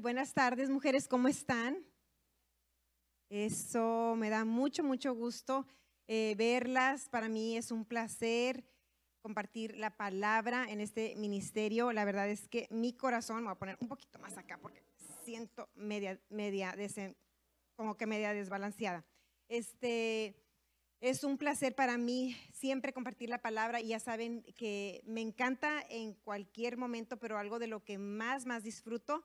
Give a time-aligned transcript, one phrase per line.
[0.00, 1.78] buenas tardes, mujeres, ¿cómo están?
[3.30, 5.66] Eso me da mucho, mucho gusto
[6.06, 7.08] eh, verlas.
[7.08, 8.64] Para mí es un placer
[9.22, 11.92] compartir la palabra en este ministerio.
[11.92, 14.82] La verdad es que mi corazón, me voy a poner un poquito más acá porque
[15.24, 16.74] siento media, media,
[17.74, 19.04] como que media desbalanceada.
[19.48, 20.36] Este,
[21.00, 25.82] es un placer para mí siempre compartir la palabra y ya saben que me encanta
[25.88, 29.24] en cualquier momento, pero algo de lo que más, más disfruto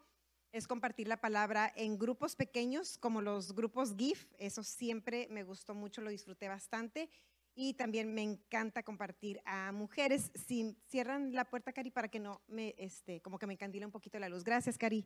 [0.51, 4.27] es compartir la palabra en grupos pequeños como los grupos GIF.
[4.37, 7.09] Eso siempre me gustó mucho, lo disfruté bastante.
[7.53, 10.31] Y también me encanta compartir a mujeres.
[10.35, 13.91] Si cierran la puerta, Cari, para que no me, este, como que me encandile un
[13.91, 14.43] poquito la luz.
[14.43, 15.05] Gracias, Cari.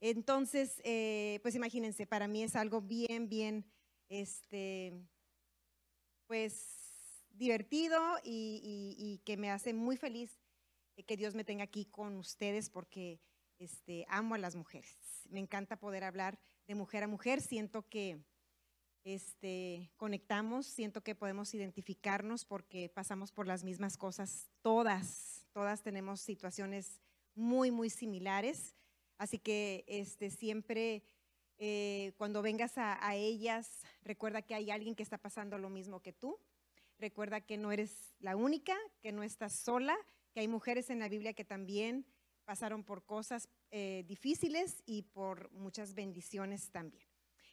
[0.00, 3.64] Entonces, eh, pues imagínense, para mí es algo bien, bien,
[4.08, 4.92] este,
[6.26, 10.38] pues divertido y, y que me hace muy feliz
[11.06, 13.20] que Dios me tenga aquí con ustedes porque
[13.62, 14.96] este, amo a las mujeres.
[15.28, 17.40] Me encanta poder hablar de mujer a mujer.
[17.40, 18.18] Siento que
[19.04, 24.50] este, conectamos, siento que podemos identificarnos porque pasamos por las mismas cosas.
[24.62, 27.00] Todas, todas tenemos situaciones
[27.34, 28.74] muy, muy similares.
[29.18, 31.04] Así que este, siempre
[31.58, 36.00] eh, cuando vengas a, a ellas, recuerda que hay alguien que está pasando lo mismo
[36.00, 36.38] que tú.
[36.98, 39.96] Recuerda que no eres la única, que no estás sola,
[40.32, 42.06] que hay mujeres en la Biblia que también
[42.44, 47.08] pasaron por cosas eh, difíciles y por muchas bendiciones también.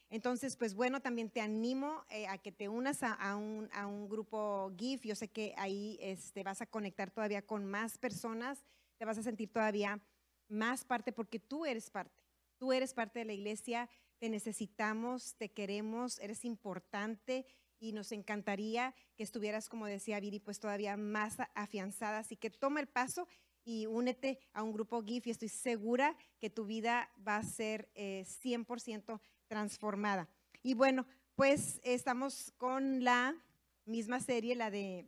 [0.10, 4.10] Entonces, pues bueno, también te animo eh, a que te unas a, un, a, un,
[4.10, 5.06] grupo GIF.
[5.06, 8.66] Yo sé que ahí este, vas a conectar todavía con más personas,
[8.98, 10.02] te vas a sentir todavía
[10.50, 12.22] más parte porque tú eres parte.
[12.58, 17.46] Tú eres parte de la iglesia, te necesitamos, te queremos, eres importante
[17.80, 22.20] y nos encantaría que estuvieras, como decía Viri, pues todavía más afianzada.
[22.20, 23.28] Así que toma el paso
[23.64, 27.90] y únete a un grupo GIF y estoy segura que tu vida va a ser
[27.96, 30.28] 100% eh, transformada.
[30.64, 33.36] Y bueno, pues estamos con la
[33.86, 35.06] misma serie, la de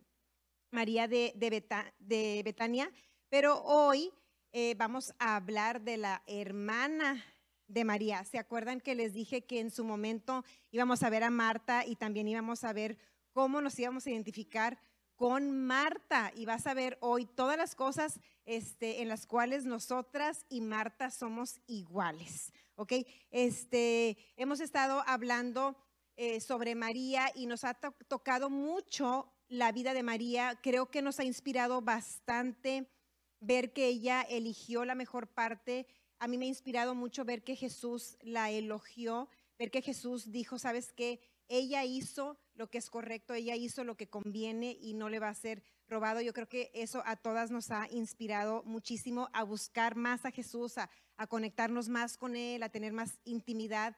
[0.70, 2.90] María de, de, Betania,
[3.28, 4.10] pero hoy
[4.52, 7.22] eh, vamos a hablar de la hermana
[7.68, 8.24] de María.
[8.24, 11.96] ¿Se acuerdan que les dije que en su momento íbamos a ver a Marta y
[11.96, 12.98] también íbamos a ver
[13.32, 14.78] cómo nos íbamos a identificar
[15.22, 20.44] con Marta y vas a ver hoy todas las cosas este, en las cuales nosotras
[20.48, 22.52] y Marta somos iguales.
[22.74, 22.94] ¿Ok?
[23.30, 25.76] Este, hemos estado hablando
[26.16, 30.58] eh, sobre María y nos ha tocado mucho la vida de María.
[30.60, 32.90] Creo que nos ha inspirado bastante
[33.38, 35.86] ver que ella eligió la mejor parte.
[36.18, 40.58] A mí me ha inspirado mucho ver que Jesús la elogió, ver que Jesús dijo,
[40.58, 41.20] ¿sabes qué?
[41.52, 45.28] Ella hizo lo que es correcto, ella hizo lo que conviene y no le va
[45.28, 46.22] a ser robado.
[46.22, 50.78] Yo creo que eso a todas nos ha inspirado muchísimo a buscar más a Jesús,
[50.78, 50.88] a,
[51.28, 53.96] conectarnos más con Él, a tener más intimidad.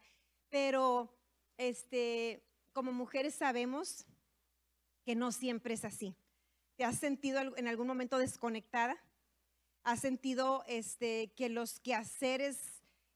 [0.50, 1.16] Pero
[1.56, 4.04] este, como mujeres sabemos
[5.04, 6.16] que no siempre es así.
[6.74, 8.96] ¿Te has sentido en algún momento desconectada?
[9.84, 12.73] ¿Has sentido este, que los quehaceres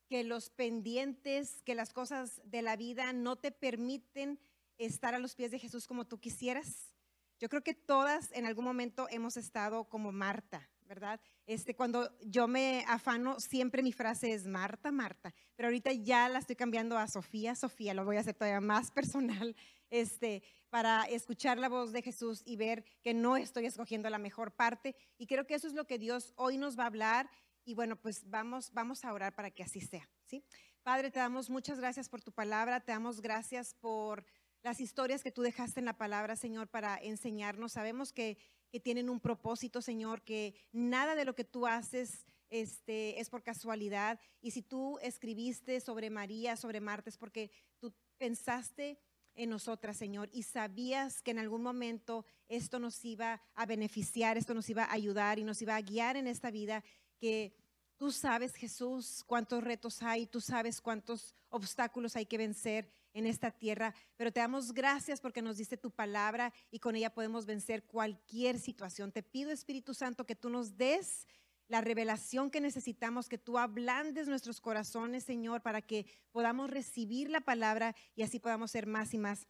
[0.09, 4.41] que los pendientes, que las cosas de la vida no te permiten
[4.79, 6.95] estar a los pies de Jesús como tú quisieras.
[7.39, 11.21] Yo creo que todas en algún momento hemos estado como Marta, ¿verdad?
[11.47, 16.39] Este, cuando yo me afano, siempre mi frase es Marta, Marta, pero ahorita ya la
[16.39, 19.55] estoy cambiando a Sofía, Sofía, lo voy a hacer todavía más personal,
[19.91, 24.53] este, para escuchar la voz de Jesús y ver que no estoy escogiendo la mejor
[24.53, 24.97] parte.
[25.17, 27.31] Y creo que eso es lo que Dios hoy nos va a hablar
[27.69, 30.43] y bueno, pues vamos, vamos a orar para que así sea, ¿sí?
[30.83, 34.25] Padre, te damos muchas gracias por tu palabra, te damos gracias por
[34.63, 37.73] las historias que tú dejaste en la palabra, Señor, para enseñarnos.
[37.73, 38.39] Sabemos que,
[38.71, 43.43] que tienen un propósito, Señor, que nada de lo que tú haces este, es por
[43.43, 44.19] casualidad.
[44.41, 48.99] Y si tú escribiste sobre María, sobre Marta, es porque tú pensaste
[49.35, 54.55] en nosotras, Señor, y sabías que en algún momento esto nos iba a beneficiar, esto
[54.55, 56.83] nos iba a ayudar y nos iba a guiar en esta vida
[57.19, 57.55] que
[57.97, 63.51] tú sabes, Jesús, cuántos retos hay, tú sabes cuántos obstáculos hay que vencer en esta
[63.51, 67.85] tierra, pero te damos gracias porque nos diste tu palabra y con ella podemos vencer
[67.85, 69.11] cualquier situación.
[69.11, 71.27] Te pido, Espíritu Santo, que tú nos des
[71.67, 77.41] la revelación que necesitamos, que tú ablandes nuestros corazones, Señor, para que podamos recibir la
[77.41, 79.47] palabra y así podamos ser más y más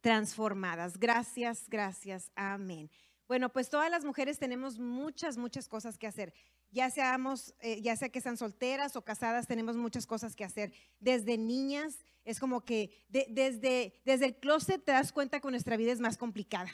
[0.00, 0.98] transformadas.
[0.98, 2.30] Gracias, gracias.
[2.36, 2.90] Amén.
[3.26, 6.32] Bueno, pues todas las mujeres tenemos muchas, muchas cosas que hacer
[6.70, 10.72] ya seamos, eh, ya sea que sean solteras o casadas, tenemos muchas cosas que hacer.
[11.00, 15.92] Desde niñas, es como que desde, desde el closet te das cuenta que nuestra vida
[15.92, 16.70] es más complicada,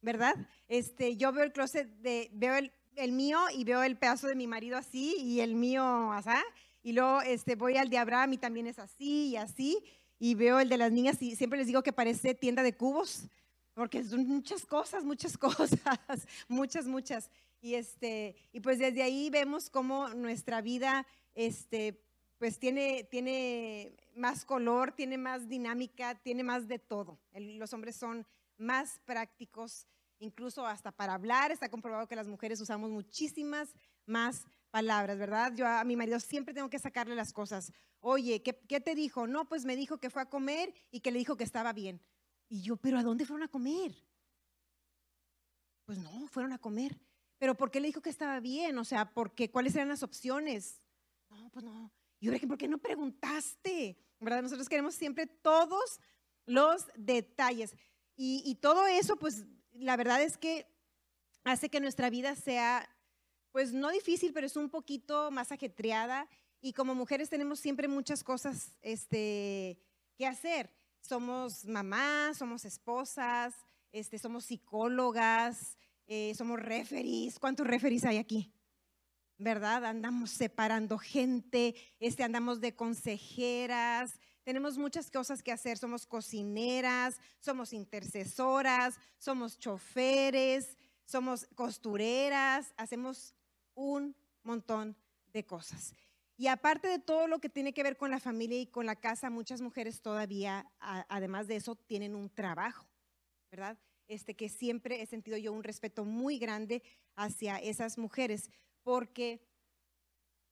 [0.00, 0.34] ¿verdad?
[0.68, 4.46] Este, yo veo el closet, de, veo el, mío y veo el pedazo de mi
[4.46, 6.30] marido así y el mío así.
[6.82, 9.78] y luego este, voy al de Abraham y también es así y así,
[10.18, 13.28] y veo el de las niñas y siempre les digo que parece tienda de cubos,
[13.74, 15.78] porque son muchas cosas, muchas cosas,
[16.48, 17.30] muchas, muchas.
[17.60, 22.00] Y, este, y pues desde ahí vemos cómo nuestra vida este,
[22.38, 27.18] pues tiene, tiene más color, tiene más dinámica, tiene más de todo.
[27.32, 28.26] los hombres son
[28.56, 29.86] más prácticos,
[30.18, 31.50] incluso hasta para hablar.
[31.50, 33.74] Está comprobado que las mujeres usamos muchísimas
[34.06, 35.52] más palabras, ¿verdad?
[35.54, 37.72] Yo a mi marido siempre tengo que sacarle las cosas.
[38.00, 39.26] Oye, ¿qué, ¿qué, te dijo?
[39.26, 42.00] No, pues me dijo que fue a comer y que le dijo que estaba bien.
[42.48, 43.94] Y yo, ¿pero a dónde fueron a comer?
[45.84, 46.98] Pues no, fueron a comer.
[47.38, 48.76] ¿Pero por qué le dijo que estaba bien?
[48.78, 50.80] O sea, porque ¿cuáles eran las opciones?
[51.30, 51.92] No, pues no.
[52.20, 53.96] Y yo ¿por qué no preguntaste?
[54.18, 54.42] ¿Verdad?
[54.42, 56.00] Nosotros queremos siempre todos
[56.46, 57.74] los detalles.
[58.16, 60.66] Y, y todo eso, pues la verdad es que
[61.44, 62.88] hace que nuestra vida sea,
[63.52, 66.28] pues no difícil, pero es un poquito más ajetreada.
[66.60, 69.80] Y como mujeres tenemos siempre muchas cosas este,
[70.16, 70.74] que hacer.
[71.00, 73.54] Somos mamás, somos esposas,
[73.92, 77.38] este, somos psicólogas, eh, somos referees.
[77.38, 78.52] ¿Cuántos referees hay aquí?
[79.38, 79.84] ¿verdad?
[79.84, 87.72] Andamos separando gente, este, andamos de consejeras, tenemos muchas cosas que hacer, somos cocineras, somos
[87.72, 93.34] intercesoras, somos choferes, somos costureras, hacemos
[93.74, 94.96] un montón
[95.32, 95.94] de cosas.
[96.36, 98.96] Y aparte de todo lo que tiene que ver con la familia y con la
[98.96, 102.86] casa, muchas mujeres todavía, además de eso, tienen un trabajo,
[103.50, 103.78] ¿verdad?
[104.08, 106.82] Este que siempre he sentido yo un respeto muy grande
[107.14, 108.50] hacia esas mujeres
[108.82, 109.46] porque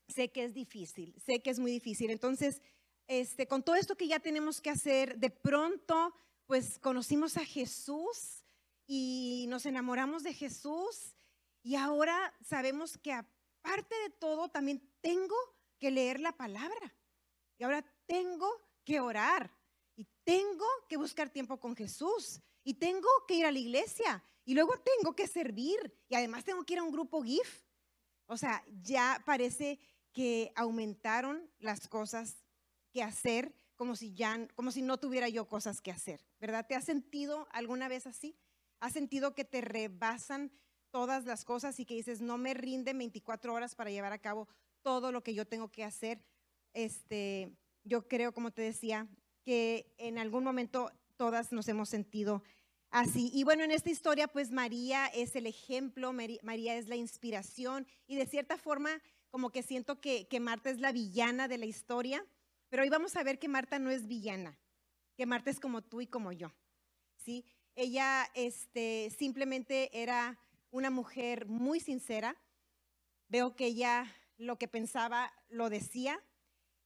[0.08, 2.10] sé que es difícil, sé que es muy difícil.
[2.10, 2.60] Entonces,
[3.08, 6.14] este, con todo esto que ya tenemos que hacer, de pronto,
[6.46, 8.44] pues conocimos a Jesús
[8.86, 11.16] y nos enamoramos de Jesús
[11.62, 15.34] y ahora sabemos que aparte de todo, también tengo
[15.78, 16.94] que leer la palabra.
[17.58, 18.48] Y ahora tengo
[18.84, 19.50] que orar
[19.96, 24.54] y tengo que buscar tiempo con Jesús y tengo que ir a la iglesia y
[24.54, 25.78] luego tengo que servir
[26.08, 27.64] y además tengo que ir a un grupo GIF
[28.26, 29.78] o sea, ya parece
[30.12, 32.44] que aumentaron las cosas
[32.90, 36.66] que hacer como si ya como si no tuviera yo cosas que hacer, ¿verdad?
[36.66, 38.36] ¿Te has sentido alguna vez así?
[38.80, 40.50] ¿Has sentido que te rebasan
[40.90, 44.48] todas las cosas y que dices, "No me rinde 24 horas para llevar a cabo
[44.82, 46.24] todo lo que yo tengo que hacer"?
[46.72, 49.06] Este, yo creo, como te decía,
[49.44, 52.42] que en algún momento todas nos hemos sentido
[52.90, 53.30] así.
[53.34, 58.16] Y bueno, en esta historia, pues María es el ejemplo, María es la inspiración y
[58.16, 62.24] de cierta forma como que siento que, Marta es la villana de la historia,
[62.68, 64.58] pero hoy vamos a ver que Marta no es villana,
[65.14, 66.54] que Marta es como tú y como yo,
[67.16, 67.44] ¿sí?
[67.74, 70.38] Ella este, simplemente era
[70.70, 72.36] una mujer muy sincera,
[73.28, 74.06] veo que ella
[74.38, 76.22] lo que pensaba lo decía,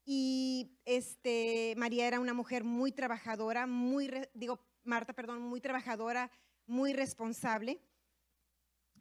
[0.04, 6.30] y este, María era una mujer muy trabajadora, muy, digo, Marta, perdón, muy trabajadora,
[6.66, 7.80] muy responsable.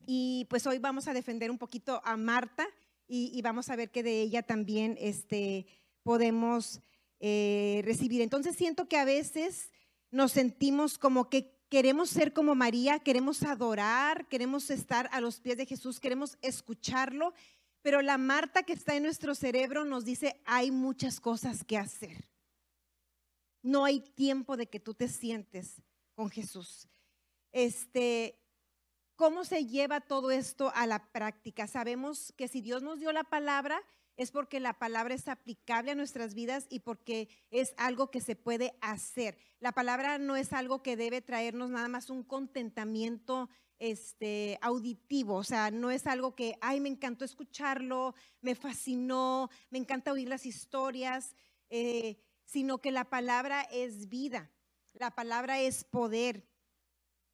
[0.06, 2.68] Y pues hoy vamos a defender un poquito a Marta
[3.08, 5.66] y, vamos a ver que de ella también este,
[6.04, 6.82] podemos
[7.20, 8.22] eh, recibir.
[8.22, 9.72] Entonces siento que a veces
[10.12, 15.58] nos sentimos como que queremos ser como María, queremos adorar, queremos estar a los pies
[15.58, 17.34] de Jesús, queremos escucharlo,
[17.82, 22.30] pero la Marta que está en nuestro cerebro nos dice, hay muchas cosas que hacer.
[23.62, 25.82] No hay tiempo de que tú te sientes
[26.16, 26.88] con Jesús.
[27.52, 28.40] Este,
[29.16, 31.68] ¿cómo se lleva todo esto a la práctica?
[31.68, 33.82] Sabemos que si Dios nos dio la palabra
[34.20, 38.36] es porque la palabra es aplicable a nuestras vidas y porque es algo que se
[38.36, 39.38] puede hacer.
[39.62, 45.44] La palabra no es algo que debe traernos nada más un contentamiento este, auditivo, o
[45.44, 50.46] sea, no es algo que, ay, me encantó escucharlo, me fascinó, me encanta oír las
[50.46, 51.36] historias.
[51.70, 52.18] Eh,
[52.50, 54.52] sino que la palabra es vida,
[54.94, 56.48] la palabra es poder.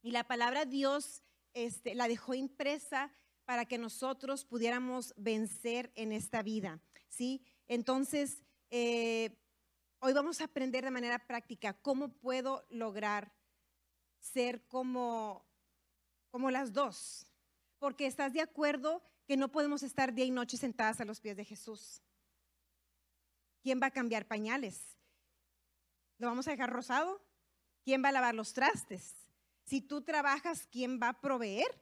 [0.01, 1.23] Y la palabra Dios
[1.53, 3.13] este, la dejó impresa
[3.45, 6.81] para que nosotros pudiéramos vencer en esta vida.
[7.07, 7.45] ¿sí?
[7.69, 9.39] Entonces, eh,
[9.99, 13.31] hoy vamos a aprender de manera práctica cómo puedo lograr
[14.19, 15.45] ser como,
[16.35, 17.25] como las dos.
[17.79, 21.37] Porque estás de acuerdo que no podemos estar día y noche sentadas a los pies
[21.37, 22.01] de Jesús.
[23.63, 24.97] ¿Quién va a cambiar pañales?
[26.17, 27.25] ¿Lo vamos a dejar rosado?
[27.85, 29.13] ¿Quién va a lavar los trastes?
[29.63, 31.81] Si tú trabajas, ¿quién va a proveer?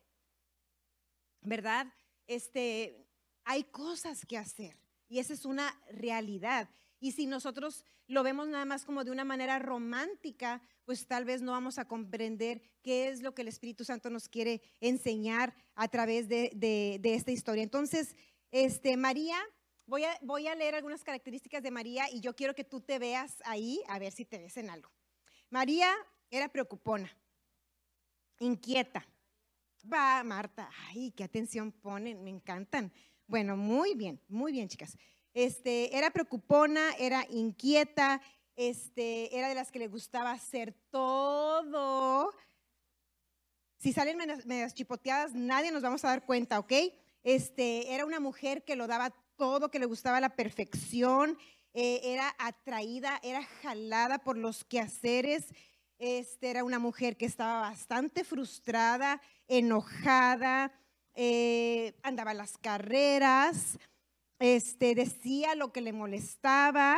[1.41, 1.91] ¿Verdad?
[2.27, 3.07] Este,
[3.45, 4.77] hay cosas que hacer
[5.09, 6.69] y esa es una realidad.
[7.03, 11.41] Y si nosotros lo vemos nada más como de una manera romántica, pues tal vez
[11.41, 15.89] no vamos a comprender qué es lo que el Espíritu Santo nos quiere enseñar a
[15.89, 17.61] través de, de esta historia.
[17.61, 18.15] Entonces,
[18.51, 19.37] este, María
[19.85, 22.99] Voy a, voy a leer algunas características de María y yo quiero que tú te
[22.99, 24.89] veas ahí, a ver si te ves en algo.
[25.49, 25.93] María
[26.29, 27.11] era preocupona,
[28.39, 29.05] inquieta.
[29.91, 32.93] Va, Marta, ay, qué atención ponen, me encantan.
[33.27, 34.97] Bueno, muy bien, muy bien, chicas.
[35.33, 38.21] Este, era preocupona, era inquieta,
[38.55, 42.31] este, era de las que le gustaba hacer todo.
[43.77, 46.71] Si salen medias, chipoteadas, nadie nos vamos a dar cuenta, ¿ok?
[47.23, 51.37] Este, era una mujer que lo daba todo, que le gustaba la perfección,
[51.73, 55.47] eh, era atraída, era jalada por los quehaceres.
[55.97, 60.71] Este, era una mujer que estaba bastante frustrada, enojada,
[61.15, 63.79] eh, andaba a las carreras,
[64.43, 66.97] este, decía lo que le molestaba.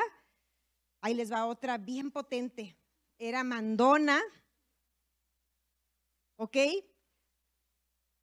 [0.99, 2.75] Ahí les va otra bien potente.
[3.19, 4.19] Era mandona,
[6.37, 6.57] ¿ok?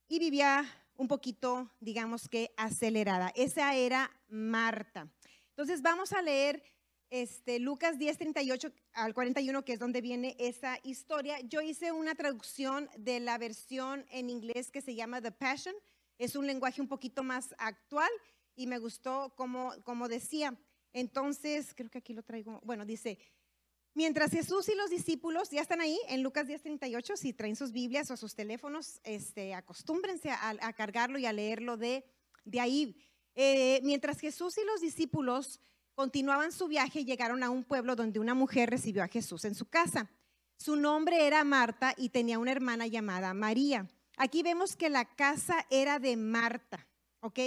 [0.09, 0.65] Y vivía
[0.97, 3.33] un poquito, digamos que acelerada.
[3.37, 5.09] Esa era Marta.
[5.51, 6.61] Entonces vamos a leer
[7.09, 11.39] este, Lucas 10, 38 al 41, que es donde viene esa historia.
[11.43, 15.77] Yo hice una traducción de la versión en inglés que se llama The Passion.
[16.19, 18.11] Es un lenguaje un poquito más actual
[18.57, 20.57] y me gustó como, como decía.
[20.93, 22.61] Entonces, creo que aquí lo traigo.
[22.65, 23.19] Bueno, dice,
[23.95, 28.11] Mientras Jesús y los discípulos ya están ahí en Lucas 10:38, si traen sus Biblias
[28.11, 32.05] o sus teléfonos, este, acostúmbrense a, cargarlo y a leerlo de,
[32.45, 32.97] de ahí.
[33.35, 35.61] Eh, mientras Jesús y los discípulos
[35.95, 39.67] continuaban su viaje, llegaron a un pueblo donde una mujer recibió a Jesús en su
[39.67, 40.11] casa.
[40.57, 43.87] Su nombre era Marta y tenía una hermana llamada María.
[44.17, 46.87] Aquí vemos que la casa era de Marta,
[47.21, 47.41] ¿ok?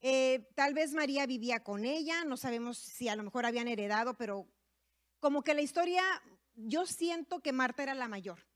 [0.00, 4.16] Eh, tal vez María vivía con ella, no sabemos si a lo mejor habían heredado,
[4.16, 4.46] pero
[5.18, 6.02] como que la historia,
[6.54, 8.46] yo siento que Marta era la mayor,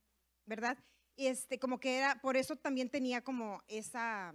[0.47, 0.79] ¿verdad?
[1.17, 4.35] Este, como que era, por eso también tenía como esa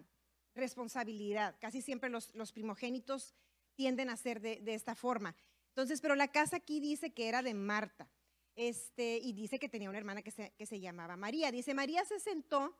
[0.54, 1.56] responsabilidad.
[1.62, 3.36] Casi siempre los, primogénitos
[3.76, 5.36] tienden a ser de, esta forma.
[5.70, 8.10] Entonces, pero la casa aquí dice que era de Marta.
[8.56, 11.52] Este, y dice que tenía una hermana que se, que se llamaba María.
[11.52, 12.76] Dice, María se sentó,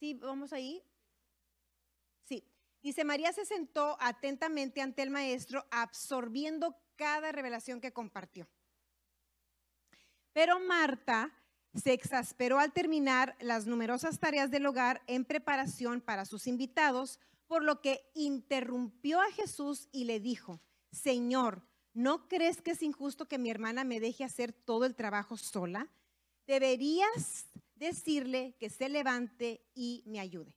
[0.00, 0.82] sí, vamos ahí.
[2.24, 2.42] Sí,
[2.86, 8.48] dice, María se sentó atentamente ante el maestro, absorbiendo cada revelación que compartió.
[10.32, 11.34] Pero Marta
[11.74, 17.64] se exasperó al terminar las numerosas tareas del hogar en preparación para sus invitados, por
[17.64, 20.60] lo que interrumpió a Jesús y le dijo,
[20.92, 25.36] Señor, ¿no crees que es injusto que mi hermana me deje hacer todo el trabajo
[25.36, 25.90] sola?
[26.46, 30.56] Deberías decirle que se levante y me ayude.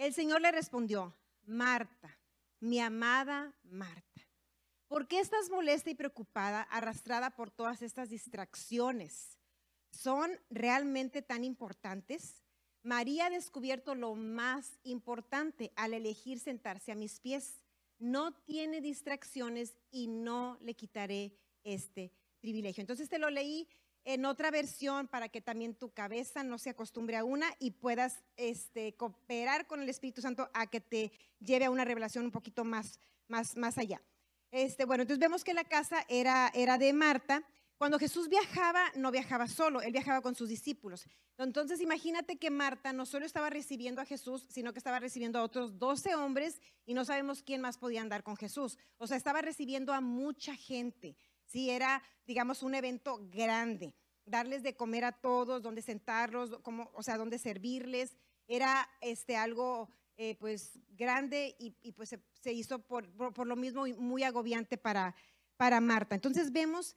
[0.00, 1.14] El Señor le respondió,
[1.44, 2.18] Marta,
[2.58, 4.22] mi amada Marta.
[4.88, 9.36] ¿Por qué estás molesta y preocupada, arrastrada por todas estas distracciones?
[9.90, 12.42] ¿Son realmente tan importantes?
[12.82, 17.62] María ha descubierto lo más importante al elegir sentarse a mis pies.
[17.98, 22.80] No tiene distracciones y no le quitaré este privilegio.
[22.80, 23.68] Entonces te lo leí
[24.04, 28.22] en otra versión para que también tu cabeza no se acostumbre a una y puedas
[28.36, 32.64] este, cooperar con el Espíritu Santo a que te lleve a una revelación un poquito
[32.64, 34.02] más, más, más allá.
[34.50, 37.44] Este, bueno, entonces vemos que la casa era, era de Marta.
[37.76, 41.06] Cuando Jesús viajaba, no viajaba solo, él viajaba con sus discípulos.
[41.38, 45.42] Entonces imagínate que Marta no solo estaba recibiendo a Jesús, sino que estaba recibiendo a
[45.42, 48.76] otros 12 hombres y no sabemos quién más podía andar con Jesús.
[48.98, 51.16] O sea, estaba recibiendo a mucha gente.
[51.50, 53.92] Sí, era, digamos, un evento grande.
[54.24, 58.16] Darles de comer a todos, donde sentarlos, como, o sea, donde servirles.
[58.46, 64.78] Era este, algo eh, pues grande y, pues se, hizo por, lo mismo muy agobiante
[64.78, 65.16] para,
[65.56, 66.14] para Marta.
[66.14, 66.94] Entonces vemos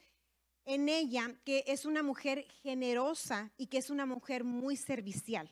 [0.66, 5.50] en ella que es una mujer generosa y que es una mujer muy servicial.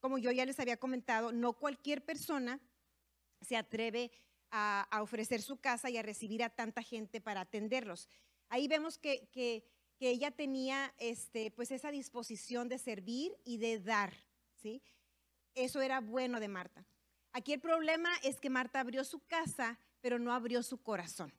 [0.00, 2.60] Como yo ya les había comentado, no cualquier persona
[3.40, 4.10] se atreve
[4.52, 8.08] a, ofrecer su casa y a recibir a tanta gente para atenderlos.
[8.52, 9.64] Ahí vemos que, que,
[9.96, 14.12] que, ella tenía este, pues esa disposición de servir y de dar.
[14.56, 14.82] ¿sí?
[15.54, 16.84] Eso era bueno de Marta.
[17.32, 21.32] Aquí el problema es que Marta abrió su casa, pero no abrió su corazón.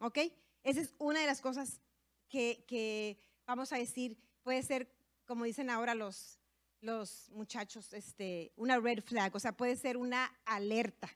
[0.00, 0.18] ¿Ok?
[0.62, 1.80] Esa es una de las cosas
[2.28, 6.38] que, vamos a decir, puede ser, como dicen ahora los,
[6.82, 11.08] los muchachos, este, una red flag, o sea, puede ser una alerta,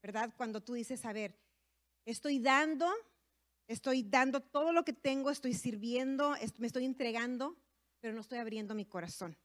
[0.00, 0.32] ¿verdad?
[0.36, 1.34] Cuando tú dices, a ver,
[2.04, 2.88] estoy dando,
[3.72, 7.56] estoy dando todo lo que tengo, estoy sirviendo, me estoy entregando,
[8.00, 9.36] pero no estoy abriendo mi corazón.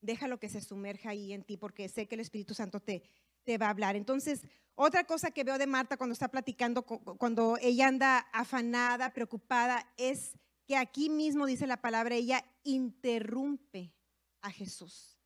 [0.00, 3.02] déjalo que se sumerja ahí en ti porque sé que el Espíritu Santo te,
[3.44, 3.96] te va a hablar.
[3.96, 4.42] Entonces,
[4.74, 10.38] otra cosa que veo de Marta cuando está platicando, cuando ella anda afanada, preocupada, es
[10.66, 13.92] que aquí mismo dice la palabra, ella interrumpe
[14.40, 15.18] a Jesús.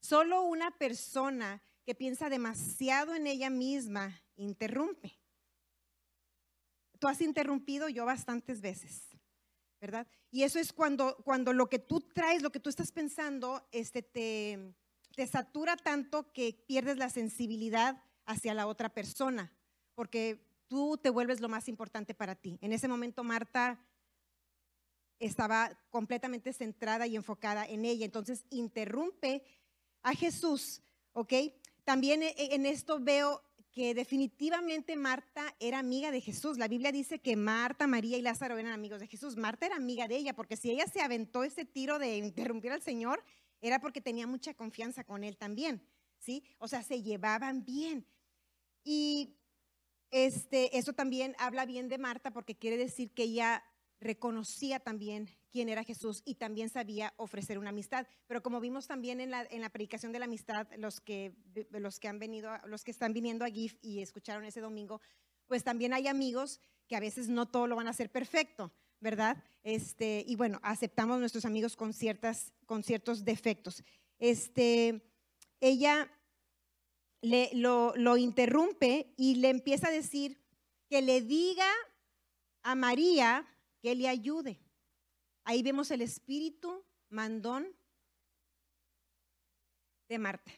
[0.00, 5.18] Solo una persona que piensa demasiado en ella misma interrumpe.
[6.98, 9.08] Tú has interrumpido yo bastantes veces,
[9.80, 10.06] ¿verdad?
[10.30, 14.02] Y eso es cuando, cuando lo que tú traes, lo que tú estás pensando, este,
[14.02, 14.74] te,
[15.14, 19.52] te satura tanto que pierdes la sensibilidad hacia la otra persona,
[19.94, 22.58] porque tú te vuelves lo más importante para ti.
[22.62, 23.78] En ese momento Marta
[25.18, 29.44] estaba completamente centrada y enfocada en ella, entonces interrumpe
[30.02, 31.32] a Jesús, ¿ok?
[31.84, 33.42] También e, e, en esto veo
[33.74, 36.58] que definitivamente Marta era amiga de Jesús.
[36.58, 39.36] La Biblia dice que Marta, María y Lázaro eran amigos de Jesús.
[39.36, 42.82] Marta era amiga de ella, porque si ella se aventó ese tiro de interrumpir al
[42.82, 43.24] Señor,
[43.60, 45.82] era porque tenía mucha confianza con él también,
[46.18, 46.44] ¿sí?
[46.58, 48.06] O sea, se llevaban bien.
[48.84, 49.36] Y
[50.10, 53.64] este, eso también habla bien de Marta porque quiere decir que ella
[54.04, 58.06] reconocía también quién era Jesús y también sabía ofrecer una amistad.
[58.26, 61.34] Pero como vimos también en la, en la predicación de la amistad, los que,
[61.70, 65.00] los que han venido, los que están viniendo a GIF y escucharon ese domingo,
[65.46, 69.42] pues también hay amigos que a veces no todo lo van a hacer perfecto, ¿verdad?
[69.62, 73.82] Este, y bueno, aceptamos nuestros amigos con, ciertas, con ciertos defectos.
[74.18, 75.02] Este,
[75.60, 76.10] ella
[77.22, 80.38] le, lo, lo interrumpe y le empieza a decir
[80.88, 81.70] que le diga
[82.62, 83.46] a María
[83.84, 84.58] que le ayude.
[85.44, 87.68] Ahí vemos el espíritu mandón
[90.08, 90.50] de Marta,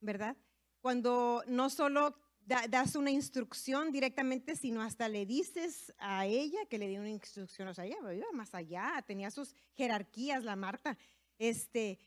[0.00, 0.38] ¿verdad?
[0.80, 6.88] Cuando no solo das una instrucción directamente, sino hasta le dices a ella que le
[6.88, 10.96] dé una instrucción, o sea, ella iba más allá, tenía sus jerarquías la Marta,
[11.36, 11.98] este,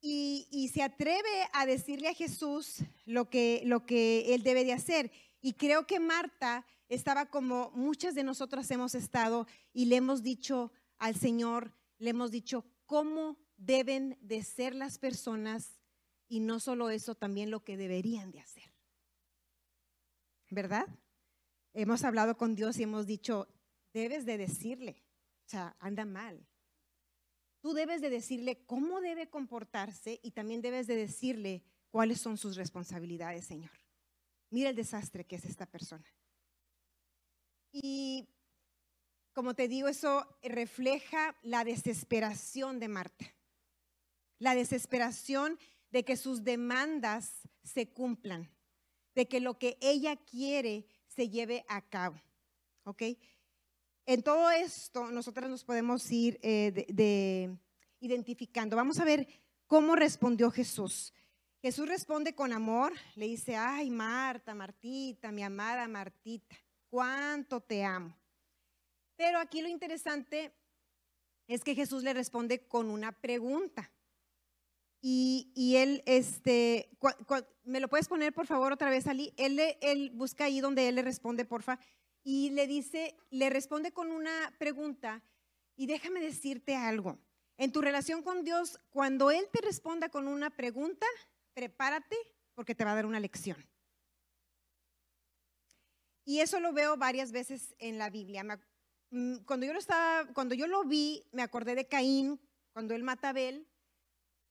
[0.00, 4.72] y, y, se atreve a decirle a Jesús lo que, lo que él debe de
[4.72, 5.10] hacer.
[5.42, 10.72] Y creo que Marta estaba como muchas de nosotras hemos estado y le hemos dicho
[10.98, 15.80] al Señor, le hemos dicho cómo deben de ser las personas
[16.28, 18.74] y no solo eso, también lo que deberían de hacer.
[20.50, 20.86] ¿Verdad?
[21.72, 23.48] Hemos hablado con Dios y hemos dicho,
[23.92, 25.04] debes de decirle,
[25.46, 26.44] o sea, anda mal.
[27.60, 32.56] Tú debes de decirle cómo debe comportarse y también debes de decirle cuáles son sus
[32.56, 33.70] responsabilidades, Señor.
[34.50, 36.06] Mira el desastre que es esta persona.
[37.72, 38.28] Y
[39.32, 43.26] como te digo, eso refleja la desesperación de Marta.
[44.38, 45.58] La desesperación
[45.90, 48.50] de que sus demandas se cumplan,
[49.14, 52.20] de que lo que ella quiere se lleve a cabo.
[52.84, 53.02] ¿Ok?
[54.06, 57.54] En todo esto, nosotras nos podemos ir eh,
[58.00, 58.76] identificando.
[58.76, 59.28] Vamos a ver
[59.66, 61.12] cómo respondió Jesús.
[61.62, 66.56] Jesús responde con amor, le dice, ay, Marta, Martita, mi amada Martita
[66.90, 68.16] cuánto te amo.
[69.16, 70.52] Pero aquí lo interesante
[71.46, 73.90] es que Jesús le responde con una pregunta.
[75.02, 76.90] Y, él, este,
[77.64, 79.32] ¿me lo puedes poner por favor otra vez, Ali?
[79.38, 81.78] Él, él busca ahí donde él le responde, porfa,
[82.22, 85.22] y le dice, le responde con una pregunta.
[85.74, 87.18] Y déjame decirte algo.
[87.56, 91.06] En tu relación con Dios, cuando Él te responda con una pregunta,
[91.52, 92.16] prepárate
[92.54, 93.56] porque te va a dar una lección.
[96.30, 98.44] Y eso lo veo varias veces en la Biblia.
[99.10, 102.40] Mm, cuando yo lo, estaba, cuando yo lo vi, me acordé de Caín,
[102.72, 103.66] cuando él mata a Abel,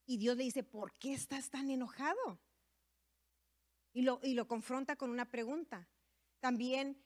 [0.06, 2.38] y Dios le dice, ¿por qué estás tan enojado?
[3.94, 5.88] Y lo, y lo confronta con una pregunta.
[6.42, 7.02] También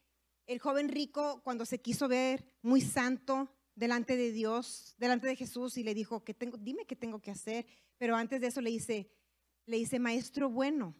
[0.48, 5.78] el joven rico, cuando se quiso ver muy santo delante de Dios, delante de Jesús,
[5.78, 7.64] y le dijo, ¿qué tengo, dime qué tengo que hacer.
[7.96, 9.08] Pero antes de eso le dice,
[9.66, 10.96] le dice, maestro bueno,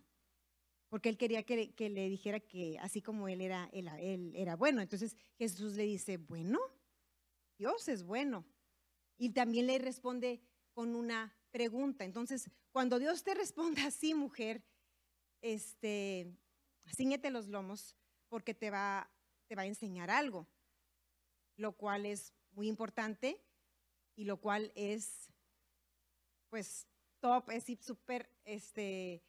[0.94, 4.80] porque él quería que, le dijera que así como él era, él, era bueno.
[4.80, 6.60] Entonces Jesús le dice, bueno,
[7.58, 8.46] Dios es bueno.
[9.18, 10.40] Y también le responde
[10.72, 12.04] con una pregunta.
[12.04, 14.62] Entonces, cuando Dios te responde así, mujer,
[15.42, 16.32] este,
[17.28, 17.96] los lomos
[18.28, 19.10] porque te va,
[19.48, 20.46] te va a enseñar algo,
[21.56, 23.44] lo cual es muy importante
[24.14, 25.28] y lo cual es,
[26.50, 26.86] pues,
[27.18, 29.24] top, es súper, este,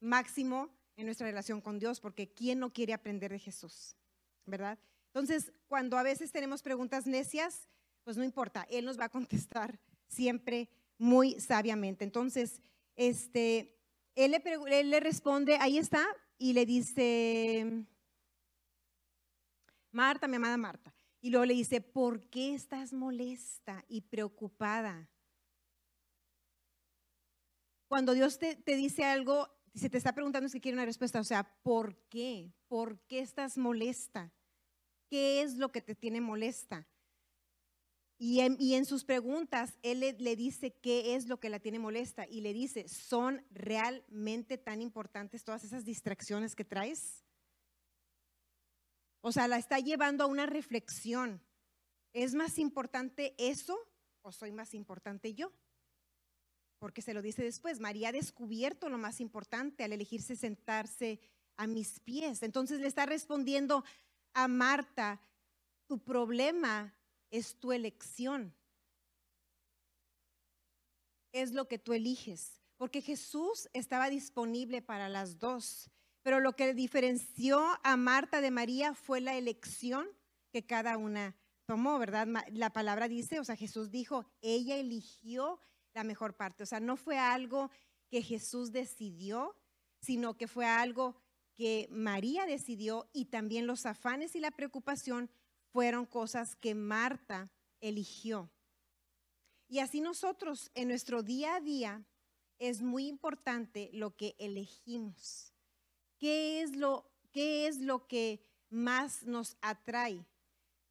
[0.00, 3.96] máximo en nuestra relación con Dios, porque ¿quién no quiere aprender de Jesús?
[4.46, 4.78] ¿Verdad?
[5.08, 7.68] Entonces, cuando a veces tenemos preguntas necias,
[8.04, 9.78] pues no importa, Él nos va a contestar
[10.08, 12.04] siempre muy sabiamente.
[12.04, 12.60] Entonces,
[12.94, 13.76] este,
[14.14, 14.42] él, le,
[14.78, 16.04] él le responde, ahí está,
[16.38, 17.84] y le dice,
[19.90, 20.94] Marta, mi amada Marta.
[21.20, 25.08] Y luego le dice, ¿por qué estás molesta y preocupada?
[27.88, 31.24] Cuando Dios te, te dice algo, si te está preguntando si quiere una respuesta, o
[31.24, 32.52] sea, ¿por qué?
[32.68, 34.32] ¿Por qué estás molesta?
[35.08, 36.86] ¿Qué es lo que te tiene molesta?
[38.18, 42.26] Y en, sus preguntas, él le, le, dice qué es lo que la tiene molesta
[42.26, 47.26] y le dice, ¿son realmente tan importantes todas esas distracciones que traes?
[49.20, 51.42] O sea, la está llevando a una reflexión.
[52.14, 53.78] ¿Es más importante eso
[54.22, 55.52] o soy más importante yo?
[56.86, 61.18] Porque se lo dice después, María ha descubierto lo más importante al elegirse sentarse
[61.56, 62.44] a mis pies.
[62.44, 63.82] Entonces le está respondiendo
[64.34, 65.20] a Marta,
[65.88, 66.96] tu problema
[67.32, 68.54] es tu elección.
[71.32, 72.62] Es lo que tú eliges.
[72.76, 75.90] Porque Jesús estaba disponible para las dos.
[76.22, 80.06] Pero lo que diferenció a Marta de María fue la elección
[80.52, 82.28] que cada una tomó, ¿verdad?
[82.52, 85.58] La palabra dice, o sea, Jesús dijo, ella eligió
[85.96, 86.62] la mejor parte.
[86.62, 87.70] O sea, no fue algo
[88.10, 89.56] que Jesús decidió,
[89.98, 91.16] sino que fue algo
[91.54, 95.30] que María decidió y también los afanes y la preocupación
[95.72, 98.50] fueron cosas que Marta eligió.
[99.68, 102.04] Y así nosotros en nuestro día a día
[102.58, 105.54] es muy importante lo que elegimos.
[106.18, 110.26] ¿Qué es lo, qué es lo que más nos atrae?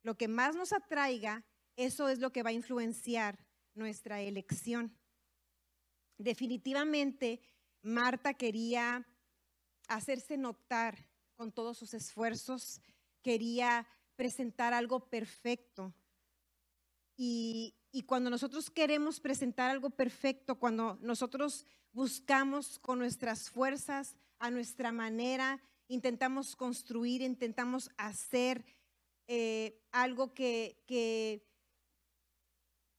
[0.01, 4.97] Lo que más nos atraiga, eso es lo que va a influenciar nuestra elección.
[6.17, 7.41] Definitivamente,
[7.81, 9.05] Marta quería
[9.87, 10.97] hacerse notar
[11.35, 12.81] con todos sus esfuerzos,
[13.21, 15.93] quería presentar algo perfecto.
[17.17, 17.75] Y,
[18.07, 25.61] cuando nosotros queremos presentar algo perfecto, cuando nosotros buscamos con nuestras fuerzas, a nuestra manera,
[25.87, 28.65] intentamos construir, intentamos hacer
[29.27, 31.47] eh, algo que, que,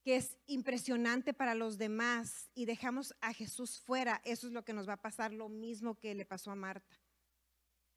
[0.07, 4.73] que es impresionante para los demás y dejamos a Jesús fuera, eso es lo que
[4.73, 6.97] nos va a pasar, lo mismo que le pasó a Marta.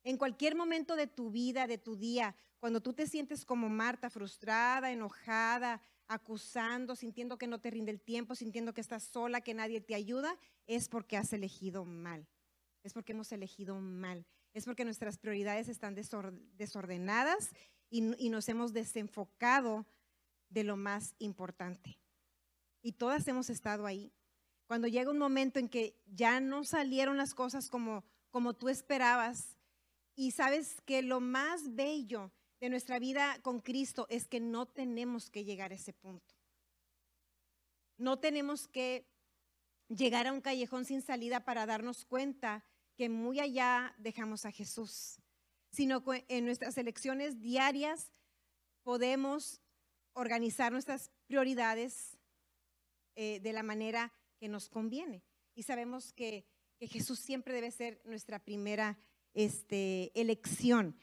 [0.04, 4.10] En cualquier momento de tu vida, de tu día, cuando tú te sientes como Marta,
[4.10, 9.54] frustrada, enojada, acusando, sintiendo que no te rinde el tiempo, sintiendo que estás sola, que
[9.54, 12.28] nadie te ayuda, es porque has elegido mal.
[12.82, 14.26] Es porque hemos elegido mal.
[14.56, 17.52] Es porque nuestras prioridades están desordenadas
[17.92, 19.86] y, y nos hemos desenfocado
[20.50, 22.00] de lo más importante.
[22.82, 24.12] Y todas hemos estado ahí.
[24.68, 29.58] Cuando llega un momento en que ya no salieron las cosas como, como tú esperabas,
[30.16, 35.30] y sabes que lo más bello de nuestra vida con Cristo es que no tenemos
[35.30, 36.36] que llegar a ese punto.
[37.98, 39.08] No tenemos que
[39.88, 45.22] llegar a un callejón sin salida para darnos cuenta que muy allá dejamos a Jesús,
[45.72, 48.12] sino que en nuestras elecciones diarias
[48.84, 49.62] podemos
[50.14, 52.18] organizar nuestras prioridades
[53.16, 55.24] eh, de la manera que nos conviene.
[55.54, 56.46] Y sabemos que,
[56.82, 58.98] Jesús siempre debe ser nuestra primera
[59.34, 60.98] este, elección.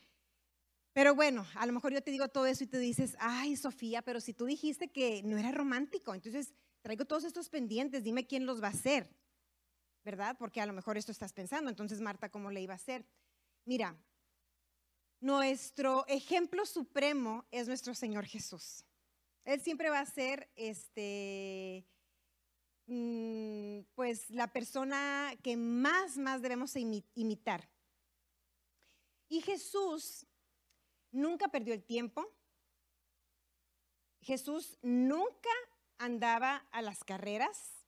[0.94, 4.00] Pero bueno, a lo mejor yo te digo todo eso y tú dices, ay, Sofía,
[4.00, 8.46] pero si tú dijiste que no era romántico, entonces traigo todos estos pendientes, dime quién
[8.46, 9.14] los va a hacer,
[10.02, 10.34] ¿verdad?
[10.38, 13.04] Porque a lo mejor esto estás pensando, entonces Marta, ¿cómo le iba a hacer?
[13.66, 13.94] Mira,
[15.20, 18.86] nuestro ejemplo supremo es nuestro Señor Jesús.
[19.46, 21.86] Él siempre va a ser este,
[22.86, 27.70] mm, pues la persona que más, más debemos imitar.
[29.28, 30.26] Y Jesús
[31.12, 32.26] nunca perdió el tiempo.
[34.20, 35.50] Jesús nunca
[35.98, 37.86] andaba a las carreras.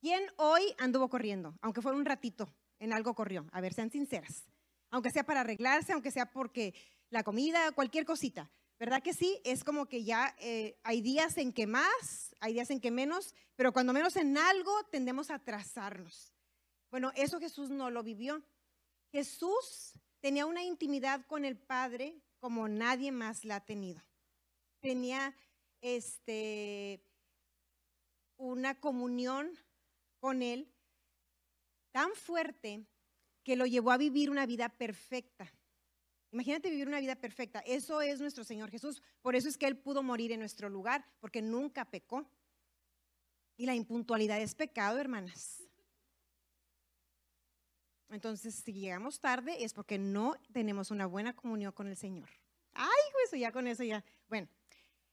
[0.00, 1.56] ¿Quién hoy anduvo corriendo?
[1.62, 3.46] Aunque fuera un ratito, en algo corrió.
[3.52, 4.44] A ver, sean sinceras.
[4.90, 6.74] Aunque sea para arreglarse, aunque sea porque
[7.10, 8.50] la comida, cualquier cosita.
[8.78, 9.40] ¿Verdad que sí?
[9.44, 13.34] Es como que ya eh, hay días en que más, hay días en que menos,
[13.54, 16.32] pero cuando menos en algo tendemos a atrasarnos.
[16.90, 18.42] Bueno, eso Jesús no lo vivió.
[19.12, 24.02] Jesús tenía una intimidad con el Padre como nadie más la ha tenido.
[24.80, 25.34] Tenía
[25.80, 27.02] este,
[28.36, 29.56] una comunión
[30.18, 30.72] con Él
[31.92, 32.86] tan fuerte
[33.44, 35.52] que lo llevó a vivir una vida perfecta.
[36.34, 37.60] Imagínate vivir una vida perfecta.
[37.60, 39.00] Eso es nuestro Señor Jesús.
[39.22, 42.28] Por eso es que Él pudo morir en nuestro lugar, porque nunca pecó.
[43.56, 45.62] Y la impuntualidad es pecado, hermanas.
[48.10, 52.28] Entonces, si llegamos tarde es porque no tenemos una buena comunión con el Señor.
[52.72, 52.88] Ay,
[53.24, 54.04] eso ya con eso ya.
[54.28, 54.48] Bueno,